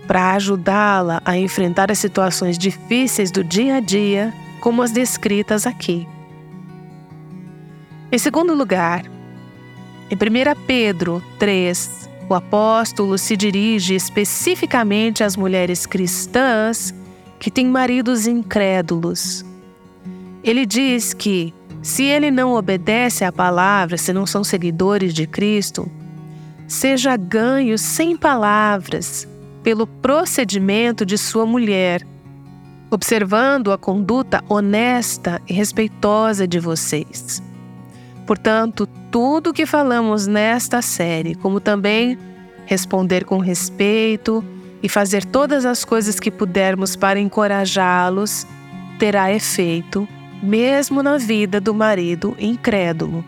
para 0.07 0.35
ajudá-la 0.35 1.21
a 1.25 1.37
enfrentar 1.37 1.91
as 1.91 1.99
situações 1.99 2.57
difíceis 2.57 3.33
do 3.33 3.43
dia 3.43 3.75
a 3.75 3.81
dia, 3.81 4.33
como 4.61 4.81
as 4.81 4.93
descritas 4.93 5.67
aqui. 5.67 6.07
Em 8.13 8.17
segundo 8.17 8.55
lugar, 8.55 9.05
em 10.09 10.15
1 10.15 10.65
Pedro 10.67 11.21
3, 11.37 12.09
o 12.29 12.35
apóstolo 12.35 13.19
se 13.19 13.37
dirige 13.37 13.97
especificamente 13.97 15.25
às 15.25 15.37
mulheres 15.37 15.85
cristãs 15.85 16.95
que 17.41 17.51
têm 17.51 17.67
maridos 17.67 18.29
incrédulos. 18.29 19.45
Ele 20.45 20.65
diz 20.65 21.13
que, 21.13 21.53
se 21.83 22.05
ele 22.05 22.31
não 22.31 22.55
obedece 22.55 23.25
à 23.25 23.33
palavra, 23.33 23.97
se 23.97 24.13
não 24.13 24.27
são 24.27 24.43
seguidores 24.43 25.15
de 25.15 25.27
Cristo, 25.27 25.91
seja 26.67 27.17
ganho 27.17 27.79
sem 27.79 28.17
palavras 28.17 29.27
pelo 29.63 29.87
procedimento 29.87 31.05
de 31.07 31.17
sua 31.17 31.47
mulher, 31.47 32.07
observando 32.91 33.73
a 33.73 33.79
conduta 33.79 34.43
honesta 34.49 35.41
e 35.49 35.53
respeitosa 35.53 36.47
de 36.47 36.59
vocês. 36.59 37.43
Portanto, 38.27 38.87
tudo 39.11 39.51
o 39.51 39.53
que 39.55 39.65
falamos 39.65 40.27
nesta 40.27 40.83
série, 40.83 41.35
como 41.35 41.61
também 41.61 42.19
responder 42.67 43.25
com 43.25 43.39
respeito 43.39 44.45
e 44.83 44.89
fazer 44.89 45.25
todas 45.25 45.65
as 45.65 45.85
coisas 45.85 46.21
que 46.21 46.31
pudermos 46.31 46.95
para 46.95 47.19
encorajá-los, 47.19 48.47
terá 48.99 49.33
efeito, 49.33 50.07
mesmo 50.43 51.03
na 51.03 51.19
vida 51.19 51.61
do 51.61 51.75
marido 51.75 52.37
incrédulo. 52.39 53.25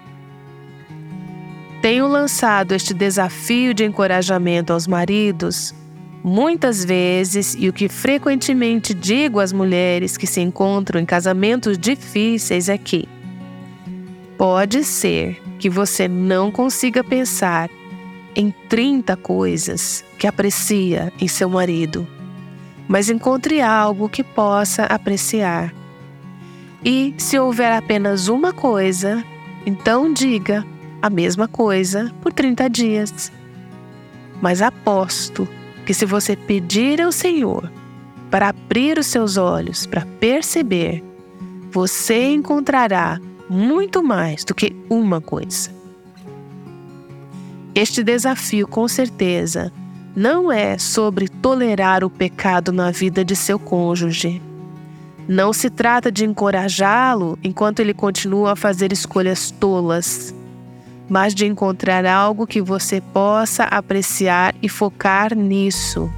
Tenho 1.83 2.07
lançado 2.07 2.73
este 2.73 2.93
desafio 2.93 3.73
de 3.73 3.85
encorajamento 3.85 4.73
aos 4.73 4.87
maridos 4.87 5.75
muitas 6.23 6.85
vezes 6.85 7.57
e 7.59 7.69
o 7.69 7.73
que 7.73 7.89
frequentemente 7.89 8.93
digo 8.93 9.41
às 9.41 9.53
mulheres 9.53 10.17
que 10.17 10.27
se 10.27 10.41
encontram 10.41 11.01
em 11.01 11.07
casamentos 11.07 11.79
difíceis 11.79 12.69
é 12.69 12.77
que 12.77 13.09
Pode 14.41 14.85
ser 14.85 15.39
que 15.59 15.69
você 15.69 16.09
não 16.09 16.51
consiga 16.51 17.05
pensar 17.05 17.69
em 18.35 18.51
30 18.71 19.15
coisas 19.19 20.03
que 20.19 20.27
aprecia 20.27 21.13
em 21.21 21.29
seu 21.29 21.47
marido, 21.47 22.09
mas 22.89 23.11
encontre 23.11 23.61
algo 23.61 24.09
que 24.09 24.25
possa 24.25 24.85
apreciar. 24.85 25.75
E 26.85 27.15
se 27.19 27.39
houver 27.39 27.73
apenas 27.73 28.29
uma 28.29 28.53
coisa, 28.53 29.23
então 29.67 30.13
diga 30.13 30.65
a 31.03 31.11
mesma 31.11 31.47
coisa 31.47 32.13
por 32.23 32.33
30 32.33 32.69
dias. 32.71 33.33
Mas 34.41 34.63
aposto 34.63 35.47
que 35.85 35.93
se 35.93 36.07
você 36.07 36.35
pedir 36.35 37.01
ao 37.01 37.13
Senhor 37.13 37.71
para 38.31 38.49
abrir 38.49 38.99
os 38.99 39.07
seus 39.07 39.37
olhos 39.37 39.87
para 39.87 40.07
perceber, 40.19 41.05
você 41.71 42.33
encontrará 42.33 43.21
muito 43.49 44.03
mais 44.03 44.45
do 44.45 44.55
que 44.55 44.75
uma 44.89 45.21
coisa. 45.21 45.71
Este 47.75 48.03
desafio, 48.03 48.67
com 48.67 48.89
certeza, 48.89 49.73
não 50.15 50.51
é 50.51 50.77
sobre 50.79 51.29
tolerar 51.29 52.03
o 52.03 52.11
pecado 52.11 52.73
na 52.73 52.91
vida 52.91 53.25
de 53.25 53.37
seu 53.37 53.59
cônjuge. 53.59 54.43
Não 55.33 55.53
se 55.53 55.71
trata 55.71 56.11
de 56.11 56.25
encorajá-lo 56.25 57.39
enquanto 57.41 57.79
ele 57.79 57.95
continua 57.95 58.55
a 58.55 58.57
fazer 58.57 58.93
escolhas 58.93 59.49
tolas, 59.49 60.35
mas 61.09 61.37
de 61.37 61.47
encontrar 61.47 62.05
algo 62.05 62.49
que 62.49 62.61
você 62.61 63.01
possa 63.01 63.63
apreciar 63.63 64.57
e 64.61 64.69
focar 64.69 65.33
nisso. 65.37 66.11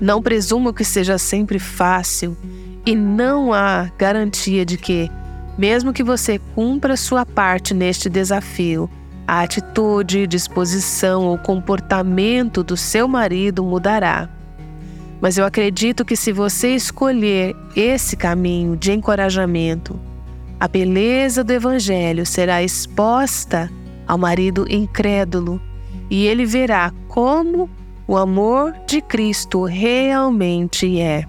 Não 0.00 0.20
presumo 0.20 0.72
que 0.72 0.84
seja 0.84 1.18
sempre 1.18 1.60
fácil 1.60 2.36
e 2.84 2.96
não 2.96 3.52
há 3.52 3.88
garantia 3.96 4.66
de 4.66 4.76
que, 4.76 5.08
mesmo 5.56 5.92
que 5.92 6.02
você 6.02 6.40
cumpra 6.52 6.96
sua 6.96 7.24
parte 7.24 7.72
neste 7.72 8.08
desafio, 8.08 8.90
a 9.24 9.42
atitude, 9.42 10.26
disposição 10.26 11.26
ou 11.26 11.38
comportamento 11.38 12.64
do 12.64 12.76
seu 12.76 13.06
marido 13.06 13.62
mudará. 13.62 14.28
Mas 15.24 15.38
eu 15.38 15.46
acredito 15.46 16.04
que 16.04 16.16
se 16.16 16.32
você 16.32 16.74
escolher 16.74 17.56
esse 17.74 18.14
caminho 18.14 18.76
de 18.76 18.92
encorajamento, 18.92 19.98
a 20.60 20.68
beleza 20.68 21.42
do 21.42 21.50
Evangelho 21.50 22.26
será 22.26 22.62
exposta 22.62 23.72
ao 24.06 24.18
marido 24.18 24.66
incrédulo 24.70 25.58
e 26.10 26.26
ele 26.26 26.44
verá 26.44 26.92
como 27.08 27.70
o 28.06 28.18
amor 28.18 28.74
de 28.86 29.00
Cristo 29.00 29.64
realmente 29.64 31.00
é. 31.00 31.24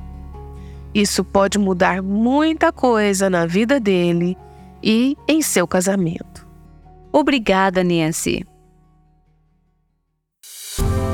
Isso 0.93 1.23
pode 1.23 1.57
mudar 1.57 2.03
muita 2.03 2.73
coisa 2.73 3.29
na 3.29 3.45
vida 3.45 3.79
dele 3.79 4.37
e 4.83 5.15
em 5.25 5.41
seu 5.41 5.65
casamento. 5.65 6.45
Obrigada, 7.13 7.81
Nancy. 7.81 8.45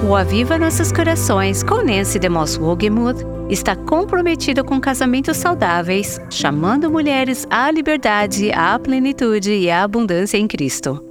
O 0.04 0.16
Aviva 0.16 0.58
Nossos 0.58 0.92
Corações 0.92 1.62
com 1.62 1.84
Nancy 1.84 2.18
DeMoss 2.18 2.58
Wogemuth 2.58 3.24
está 3.52 3.76
comprometido 3.76 4.64
com 4.64 4.82
casamentos 4.82 5.38
saudáveis, 5.38 6.20
chamando 6.28 6.90
mulheres 6.90 7.46
à 7.52 7.70
liberdade, 7.70 8.52
à 8.52 8.80
plenitude 8.80 9.52
e 9.52 9.70
à 9.70 9.84
abundância 9.84 10.38
em 10.38 10.48
Cristo. 10.48 11.11